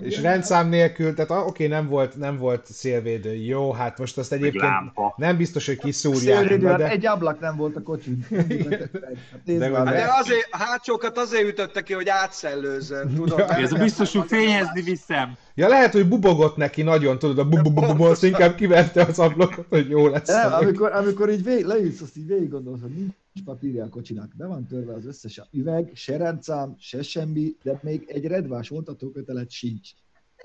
[0.02, 4.32] És rendszám nélkül, tehát oké, okay, nem volt, nem volt szélvédő, jó, hát most azt
[4.32, 4.74] egyébként
[5.16, 6.58] nem biztos, hogy kiszúrják.
[6.58, 6.70] De...
[6.70, 8.26] Hát egy ablak nem volt a kocsin.
[8.30, 13.40] de, de, de azért, a hátsókat azért ütötte ki, hogy átszellőzzön, tudod?
[13.40, 15.38] Ja, ez a biztos, hogy fényezni viszem.
[15.56, 19.90] Ja, lehet, hogy bubogott neki nagyon, tudod, a bu azt inkább kiverte az ablakot, hogy
[19.90, 20.28] jó lesz.
[20.28, 22.92] Nem, amikor, amikor így vég, leülsz, azt így végig gondolod, hogy
[23.36, 27.80] nincs papírja a kocsinak, be van törve az összes üveg, se rendszám, se semmi, de
[27.84, 29.90] még egy redvás vontatókötelet sincs.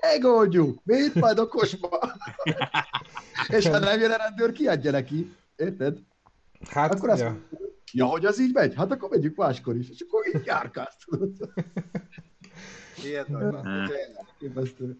[0.01, 1.99] Megoldjuk, miért majd okosba?
[3.57, 5.99] És ha nem jön a rendőr, kiadja neki, érted?
[6.69, 7.29] Hát, akkor azt ja.
[7.29, 8.75] Mondja, ja, hogy az így megy?
[8.75, 11.05] Hát akkor megyünk máskor is, és akkor így járkálsz,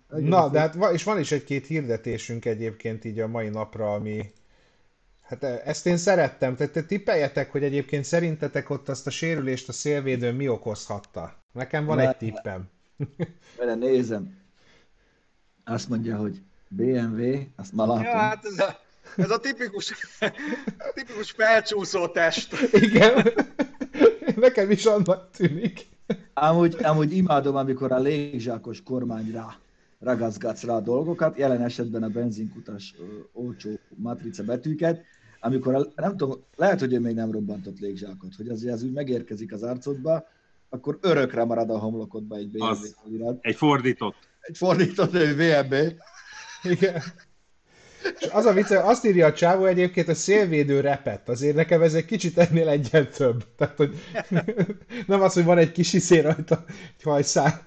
[0.08, 4.32] Na, de hát és van is egy-két hirdetésünk egyébként így a mai napra, ami,
[5.32, 6.56] Hát e, ezt én szerettem.
[6.56, 11.34] Tehát te tippeljetek, hogy egyébként szerintetek ott azt a sérülést a szélvédőn mi okozhatta.
[11.52, 12.70] Nekem van egy tippem.
[13.58, 14.38] Vele nézem.
[15.64, 18.04] Azt mondja, hogy BMW, azt már látom.
[18.04, 18.80] Ja, hát ez a,
[19.16, 19.94] ez a tipikus,
[20.94, 22.56] tipikus felcsúszó test.
[22.74, 23.28] Igen.
[24.36, 25.88] Nekem is annak tűnik.
[26.34, 29.58] Amúgy, amúgy imádom, amikor a légzsákos kormány rá
[30.02, 32.96] ragaszgatsz rá a dolgokat, jelen esetben a benzinkutas
[33.34, 35.06] olcsó matrica betűket,
[35.44, 38.94] amikor, a, nem tudom, lehet, hogy ő még nem robbantott légzsákot, hogy azért az úgy
[38.94, 40.28] megérkezik az arcodba,
[40.70, 42.96] akkor örökre marad a homlokodba egy BMW az,
[43.42, 44.16] Egy fordított.
[44.40, 45.76] Egy fordított, egy VMB.
[46.64, 47.02] Igen.
[48.20, 51.30] És az a vicce, azt írja a csávó egyébként, a szélvédő repett.
[51.30, 53.44] Azért nekem ez egy kicsit ennél egyen több.
[53.58, 53.96] Tehát, hogy
[55.08, 56.64] nem az, hogy van egy kis iszé rajta,
[56.98, 57.64] egy hajszál.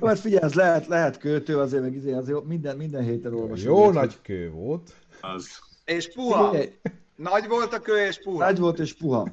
[0.00, 3.66] Mert figyelj, ez lehet, lehet kőtő, azért meg izé, azért minden, minden héten olvasom.
[3.66, 4.92] Jó nagy kő volt.
[5.20, 5.48] Az.
[5.84, 6.50] És puha.
[6.50, 6.72] Figyelj,
[7.16, 8.44] nagy volt a kő és puha.
[8.44, 9.28] Nagy volt és puha.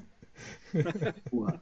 [1.29, 1.61] puha.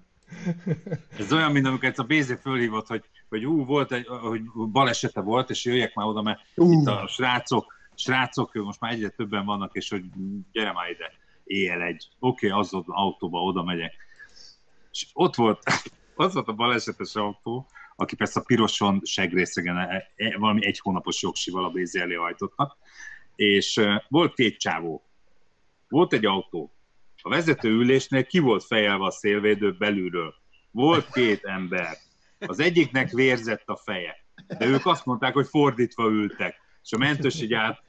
[1.17, 4.41] Ez olyan, mint amikor a Bézé fölhívott, hogy, hogy ú, volt egy, hogy
[4.71, 6.71] balesete volt, és jöjjek már oda, mert uh.
[6.71, 10.03] itt a srácok, srácok, most már egyre többen vannak, és hogy
[10.51, 11.11] gyere már ide,
[11.43, 12.07] éjjel egy.
[12.19, 13.93] Oké, okay, az autóba oda megyek.
[14.91, 15.63] És ott volt,
[16.15, 21.21] az volt a balesetes autó, aki persze a piroson segrészegen e, e, valami egy hónapos
[21.21, 22.77] jogsival a BZ elé hajtottak,
[23.35, 25.03] és volt két csávó.
[25.91, 26.73] Volt egy autó.
[27.21, 30.33] A vezető ülésnél ki volt fejelve a szélvédő belülről.
[30.71, 31.97] Volt két ember.
[32.39, 34.15] Az egyiknek vérzett a feje.
[34.47, 36.55] De ők azt mondták, hogy fordítva ültek.
[36.83, 37.83] És a mentős így át,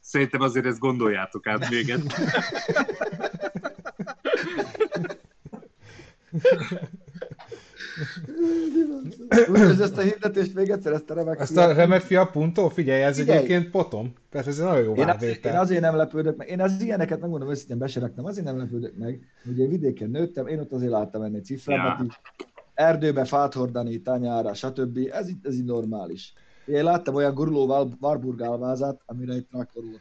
[0.00, 1.94] szerintem azért ezt gondoljátok át még
[9.48, 13.02] Úgy, ezt a hirdetést még egyszer, ezt a remek Ezt a remek fia puntó, figyelj,
[13.02, 13.38] ez Figyelj.
[13.38, 14.12] egyébként potom.
[14.30, 17.20] Persze ez egy nagyon jó én, azért, én azért nem lepődök meg, én az ilyeneket
[17.20, 21.22] megmondom őszintén beseregtem, azért nem lepődök meg, hogy én vidéken nőttem, én ott azért láttam
[21.22, 22.04] enni cifrámat ja.
[22.08, 22.20] is,
[22.74, 24.98] erdőbe fát hordani, tanyára, stb.
[25.12, 26.32] Ez, ez így normális.
[26.66, 30.00] Én láttam olyan guruló Warburg alvázát, amire egy traktor volt.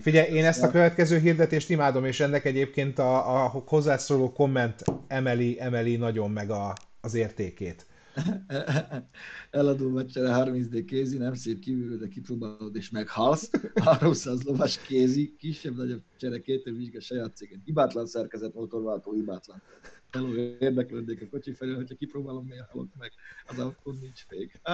[0.00, 5.60] Figyelj, én ezt a következő hirdetést imádom, és ennek egyébként a, a hozzászóló komment emeli,
[5.60, 7.86] emeli nagyon meg a, az értékét.
[9.50, 13.50] Eladó meccsere 30D kézi, nem szép kívülről, de kipróbálod és meghalsz.
[13.84, 17.62] 300 lovas kézi, kisebb-nagyobb csere, két vizsga saját cégen.
[17.64, 19.62] Hibátlan szerkezet, motorváltó, hibátlan.
[20.10, 23.12] Hello, érdeklődnék a kocsi felül, hogyha kipróbálom, miért halok meg,
[23.46, 24.60] az akkor nincs fék.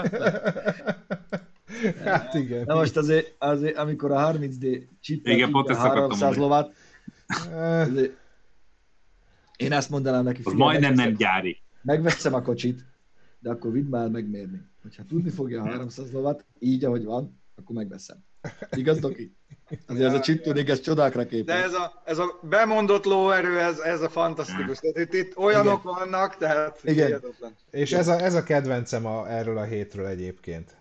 [2.05, 2.65] Hát igen.
[2.67, 6.75] Na most azért, azért amikor a 30D csippel 300 lovat,
[7.57, 8.17] azért,
[9.57, 10.41] én ezt mondanám neki.
[10.45, 11.61] Az majdnem nem gyári.
[11.87, 12.85] Megveszem a kocsit,
[13.39, 14.61] de akkor vidd már megmérni.
[14.83, 18.25] Hogyha tudni fogja a 300 lovat, így ahogy van, akkor megveszem.
[18.71, 19.37] Igaz, Doki?
[19.87, 21.57] Azért ez a chiptuning, ez csodákra képes.
[21.57, 24.79] De ez a, ez a bemondott lóerő, ez, ez a fantasztikus.
[24.79, 25.95] Tehát itt, itt olyanok Igen.
[25.95, 27.23] vannak, tehát Igen.
[27.71, 30.77] És ez a, ez a kedvencem a, erről a hétről egyébként.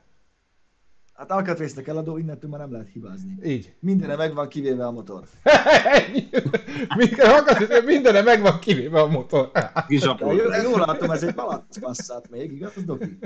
[1.15, 3.37] Hát Alcatrésznek eladó, innentől már nem lehet hibázni.
[3.43, 3.73] Így.
[3.79, 5.23] Mindene megvan, kivéve a motor.
[7.85, 9.51] Mindene megvan, kivéve a motor.
[9.87, 13.17] Jól, jól látom, ez egy malac még, igaz, Doki?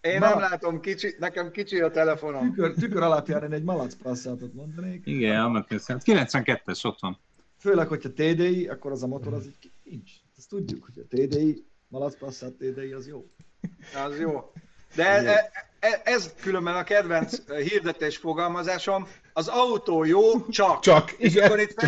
[0.00, 0.28] Én Ma...
[0.28, 2.48] nem látom, kicsi, nekem kicsi a telefonom.
[2.54, 5.06] Tükör, tükör alapján én egy malac passzátot mondanék.
[5.06, 7.18] Igen, annak 92-es ott van.
[7.58, 10.10] Főleg, hogyha TDI, akkor az a motor az így nincs.
[10.36, 13.30] Ezt tudjuk, hogy a TDI, malac passzát TDI az jó.
[14.06, 14.52] Az jó.
[14.94, 20.80] De e, e, ez különben a kedvenc hirdetés fogalmazásom, az autó jó, csak.
[20.80, 21.44] Csak, és igen.
[21.46, 21.82] akkor itt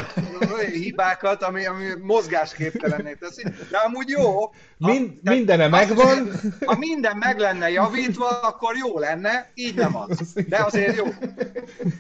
[0.53, 4.55] olyan hibákat, ami, ami mozgásképtelenné teszi, de amúgy jó.
[4.77, 6.31] Mind, a, mindene megvan.
[6.65, 10.33] Ha minden meg lenne javítva, akkor jó lenne, így nem az.
[10.49, 11.07] De azért jó.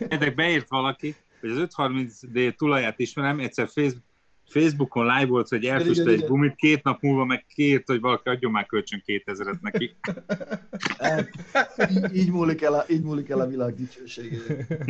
[0.08, 4.09] Edek beírt valaki, hogy az 530D tulaját ismerem, egyszer Facebook
[4.50, 8.52] Facebookon live volt, hogy elfüstte egy gumit, két nap múlva meg két, hogy valaki adjon
[8.52, 9.94] már kölcsön 2000-et neki.
[11.90, 14.36] Így, így, múlik el a, így múlik el a világ dicsősége.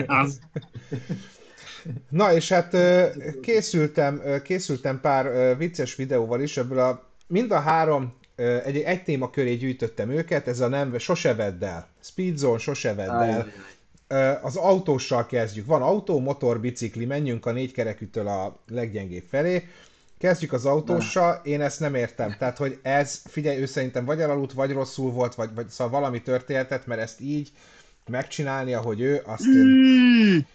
[0.07, 0.41] Az.
[2.09, 2.77] Na és hát
[3.41, 8.13] készültem, készültem pár vicces videóval is, ebből a, mind a három
[8.65, 11.89] egy, egy téma köré gyűjtöttem őket, ez a nem, sose vedd el.
[12.01, 13.53] Speedzone, sose vedd el
[14.43, 15.67] az autóssal kezdjük.
[15.67, 19.69] Van autó, motor, bicikli, menjünk a négykerekűtől a leggyengébb felé.
[20.19, 22.37] Kezdjük az autóssal, én ezt nem értem.
[22.39, 26.23] Tehát, hogy ez, figyelj, ő szerintem vagy elaludt, vagy rosszul volt, vagy, vagy szóval valami
[26.23, 27.53] történetet, mert ezt így
[28.07, 30.47] megcsinálni, ahogy ő, azt én...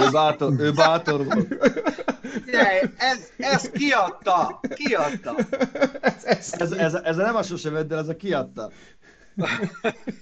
[0.00, 1.56] Ő bátor, ő bátor volt.
[2.96, 5.36] Ez, ez kiadta, kiadta.
[6.00, 8.70] Ez, ez, ez, ez, ez nem a sose vedd el, ez a kiadta.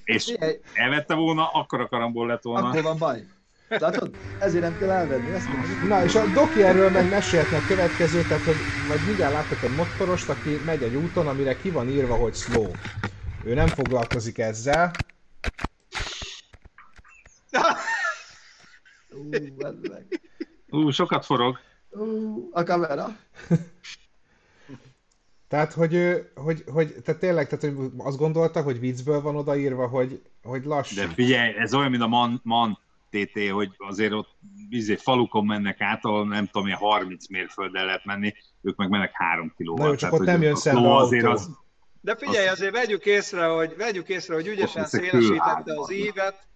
[0.05, 0.37] És
[0.75, 2.69] elvette volna, akkor a karamból lett volna.
[2.69, 3.27] Akkor van baj.
[3.69, 4.17] Látod?
[4.39, 5.31] Ezért nem kell elvenni.
[5.31, 5.49] Ezt
[5.89, 8.57] Na, és a Doki erről meg mesélhetne a következő, tehát hogy
[8.89, 12.71] majd mindjárt láttak egy motorost, aki megy egy úton, amire ki van írva, hogy slow.
[13.45, 14.91] Ő nem foglalkozik ezzel.
[20.69, 21.59] Ú, sokat forog.
[21.91, 23.07] Ú, a kamera.
[25.49, 30.23] Tehát, hogy, hogy, hogy tehát tényleg, tehát, hogy azt gondolta, hogy viccből van odaírva, hogy,
[30.43, 30.95] hogy lassú.
[30.95, 32.79] De figyelj, ez olyan, mint a Man, man
[33.11, 34.29] TT, hogy azért ott
[34.71, 39.11] izé, falukon mennek át, ahol nem tudom, ilyen 30 mérfölddel lehet menni, ők meg mennek
[39.15, 39.89] 3 kilóval.
[39.89, 41.51] Na csak ott nem jön szembe azért az,
[42.01, 46.47] De figyelj, azért vegyük észre, hogy, vegyük észre, hogy ügyesen szélesítette az ívet,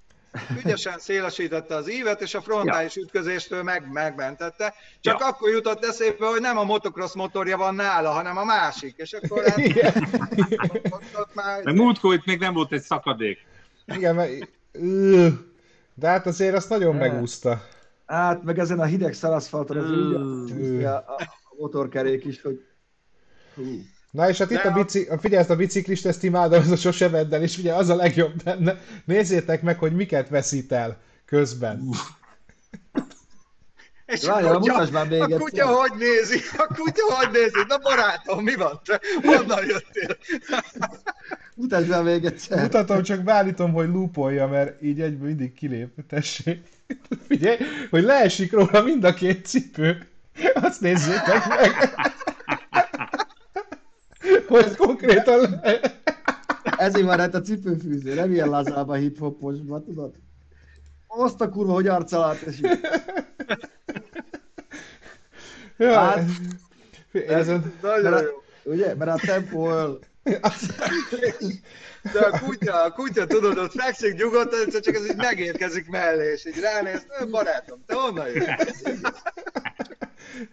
[0.64, 3.03] ügyesen szélesítette az ívet, és a frontális ja.
[3.03, 4.74] ütközéstől meg, megmentette.
[5.01, 5.26] Csak ja.
[5.26, 8.95] akkor jutott eszébe, hogy nem a motocross motorja van nála, hanem a másik.
[8.97, 9.59] És akkor hát,
[10.91, 11.62] ott, ott már...
[11.62, 13.39] Meg múltkor itt még nem volt egy szakadék.
[13.87, 14.49] Igen, mert...
[15.95, 17.62] De hát azért azt nagyon megúszta.
[18.07, 21.18] Hát, meg ezen a hideg szalaszfalton az úgy a, a
[21.59, 22.64] motorkerék is, hogy...
[23.55, 23.83] Hú.
[24.11, 25.09] Na és hát itt a, bici...
[25.21, 27.95] figyelj, ezt a biciklist, ezt imádom, ez a sose vedd el, és ugye az a
[27.95, 28.81] legjobb benne.
[29.05, 31.83] Nézzétek meg, hogy miket veszít el közben.
[34.07, 35.39] És Várjál, a kutya, már még a egyszer.
[35.39, 36.41] kutya hogy nézi?
[36.57, 37.65] A kutya hogy nézi?
[37.69, 38.81] Na barátom, mi van?
[38.85, 40.17] Te honnan jöttél?
[41.55, 42.63] Mutasd már még egyszer.
[42.63, 45.89] Mutatom, csak beállítom, hogy lúpolja, mert így egyből mindig kilép.
[46.09, 46.63] Tessék.
[47.29, 47.57] Figyelj,
[47.91, 50.07] hogy leesik róla mind a két cipő.
[50.55, 51.95] Azt nézzétek meg.
[54.49, 55.81] Hogy konkrétan le...
[56.76, 60.12] Ezért van hát a cipőfűző, nem ilyen lazába hip-hoposba, tudod?
[61.07, 62.66] Azt a kurva, hogy arccal átesik.
[65.76, 66.24] Ja, Hát-
[67.12, 67.72] Én ezen...
[67.83, 68.24] Nagyon Mert-
[68.64, 68.72] jó.
[68.72, 68.95] Ugye?
[68.95, 69.99] Mert a tempó öl.
[72.12, 76.47] De a kutya, a kutya, tudod, ott fekszik nyugodtan, csak ez így megérkezik mellé, és
[76.47, 78.83] így ránéz, "Ö, barátom, te honnan jössz?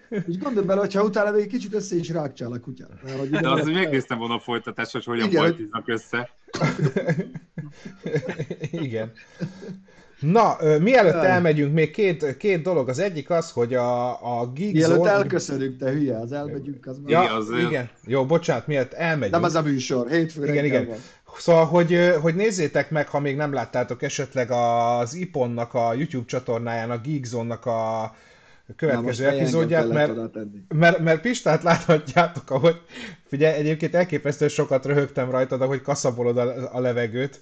[0.09, 2.89] És gondolj bele, hogyha utána még kicsit össze is rákcsál a kutyát.
[3.03, 6.30] Mert, hogy De az, hogy megnéztem volna a folytatást, hogy hogyan Igen, hogy- folytiznak össze.
[8.71, 9.11] Igen.
[10.19, 12.89] Na, mielőtt elmegyünk, még két, két dolog.
[12.89, 14.09] Az egyik az, hogy a,
[14.39, 15.09] a Geek Mielőtt Zone...
[15.11, 17.09] elköszönünk, te hülye, az elmegyünk, az már.
[17.11, 17.89] Ja, Igen, az- igen.
[18.05, 19.32] Jó, bocsánat, miért elmegyünk.
[19.32, 20.86] Nem az a műsor, hétfő Igen, igen.
[20.88, 20.97] van.
[21.38, 26.91] Szóval, hogy, hogy nézzétek meg, ha még nem láttátok esetleg az Iponnak a YouTube csatornáján,
[26.91, 28.15] a Geek Zone-nak a
[28.68, 30.13] Na, most következő engem epizódját, mert,
[30.68, 32.82] mert, mert Pistát láthatjátok, ahogy
[33.28, 37.41] figyelj, egyébként elképesztően sokat röhögtem rajtad, ahogy kaszabolod a, a levegőt.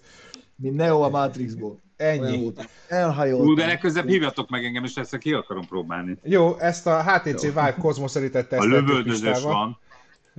[0.56, 1.84] Mint Neo a Matrixból.
[1.98, 2.42] Ennyi.
[2.42, 2.70] volt.
[2.88, 3.48] Elhajoltam.
[3.48, 6.18] Ú, de legközelebb hívjatok meg engem, és ezt ki akarom próbálni.
[6.24, 9.78] Jó, ezt a HTC Vive Cosmos Elite-et A teszteltük lövöldözős van.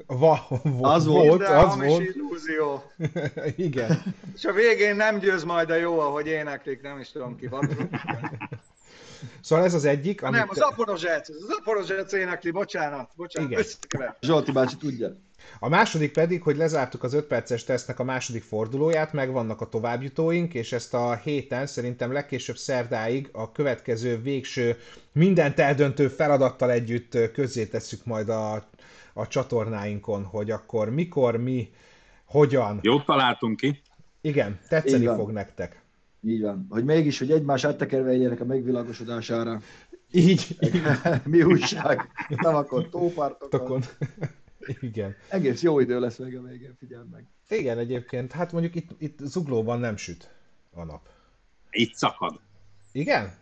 [0.07, 2.14] Va, va, Az volt, volt, De az hamis volt.
[2.14, 2.82] illúzió.
[3.57, 4.03] Igen.
[4.34, 7.68] És a végén nem győz majd a jó, ahogy éneklik, nem is tudom ki van.
[9.40, 10.38] Szóval ez az egyik, amit...
[10.38, 13.62] Nem, az Aporozsec, az Aporozsec énekli, bocsánat, bocsánat, Igen.
[13.62, 14.16] összekever.
[14.20, 15.16] Zsolti bácsi tudja.
[15.59, 20.55] A második pedig, hogy lezártuk az 5 perces tesztnek a második fordulóját, megvannak a továbbjutóink,
[20.55, 24.76] és ezt a héten szerintem legkésőbb szerdáig a következő végső
[25.12, 28.68] mindent eldöntő feladattal együtt közzétesszük majd a,
[29.12, 31.70] a csatornáinkon, hogy akkor mikor, mi,
[32.24, 32.78] hogyan.
[32.82, 33.82] Jót találtunk ki.
[34.20, 35.16] Igen, tetszeni van.
[35.16, 35.84] fog nektek.
[36.27, 36.66] Így van.
[36.68, 39.61] Hogy mégis, hogy egymás áttekerve egyenek a megvilágosodására.
[40.11, 40.57] Így,
[41.24, 42.09] Mi újság?
[42.37, 43.61] Tavakon, tópartokon.
[43.61, 43.83] tokon.
[44.81, 45.14] Igen.
[45.29, 47.27] Egész jó idő lesz még a végén, figyeld meg.
[47.49, 50.31] Igen, egyébként, hát mondjuk itt, itt zuglóban nem süt
[50.74, 51.09] a nap.
[51.70, 52.41] Itt szakad.
[52.93, 53.35] Igen?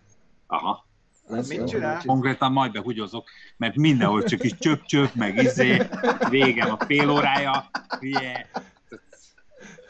[0.46, 0.86] Aha.
[1.26, 2.02] Lesz Mit csinál?
[2.06, 5.82] Konkrétan majd behugyozok, mert mindenhol csak is csöp-csöp, meg izé,
[6.30, 7.70] végem a fél órája.
[8.00, 8.40] Yeah.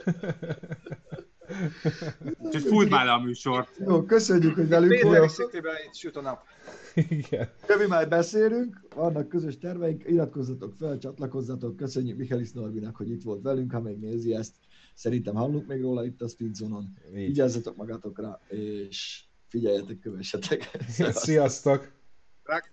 [2.52, 3.76] Csak fújt már le a műsort.
[3.86, 5.30] Jó, köszönjük, hogy velünk Péteri volt.
[5.30, 6.42] Cityben itt süt a nap.
[6.94, 7.48] Igen.
[7.68, 13.42] Jövő már beszélünk, vannak közös terveink, iratkozzatok fel, csatlakozzatok, köszönjük Michaelis Norbinak, hogy itt volt
[13.42, 14.54] velünk, ha még nézi ezt.
[14.94, 16.92] Szerintem hallunk még róla itt a Speedzone-on.
[17.16, 17.26] Így.
[17.26, 20.70] Vigyázzatok magatokra, és figyeljetek, kövessetek.
[21.10, 21.92] Sziasztok!
[22.42, 22.72] Rak-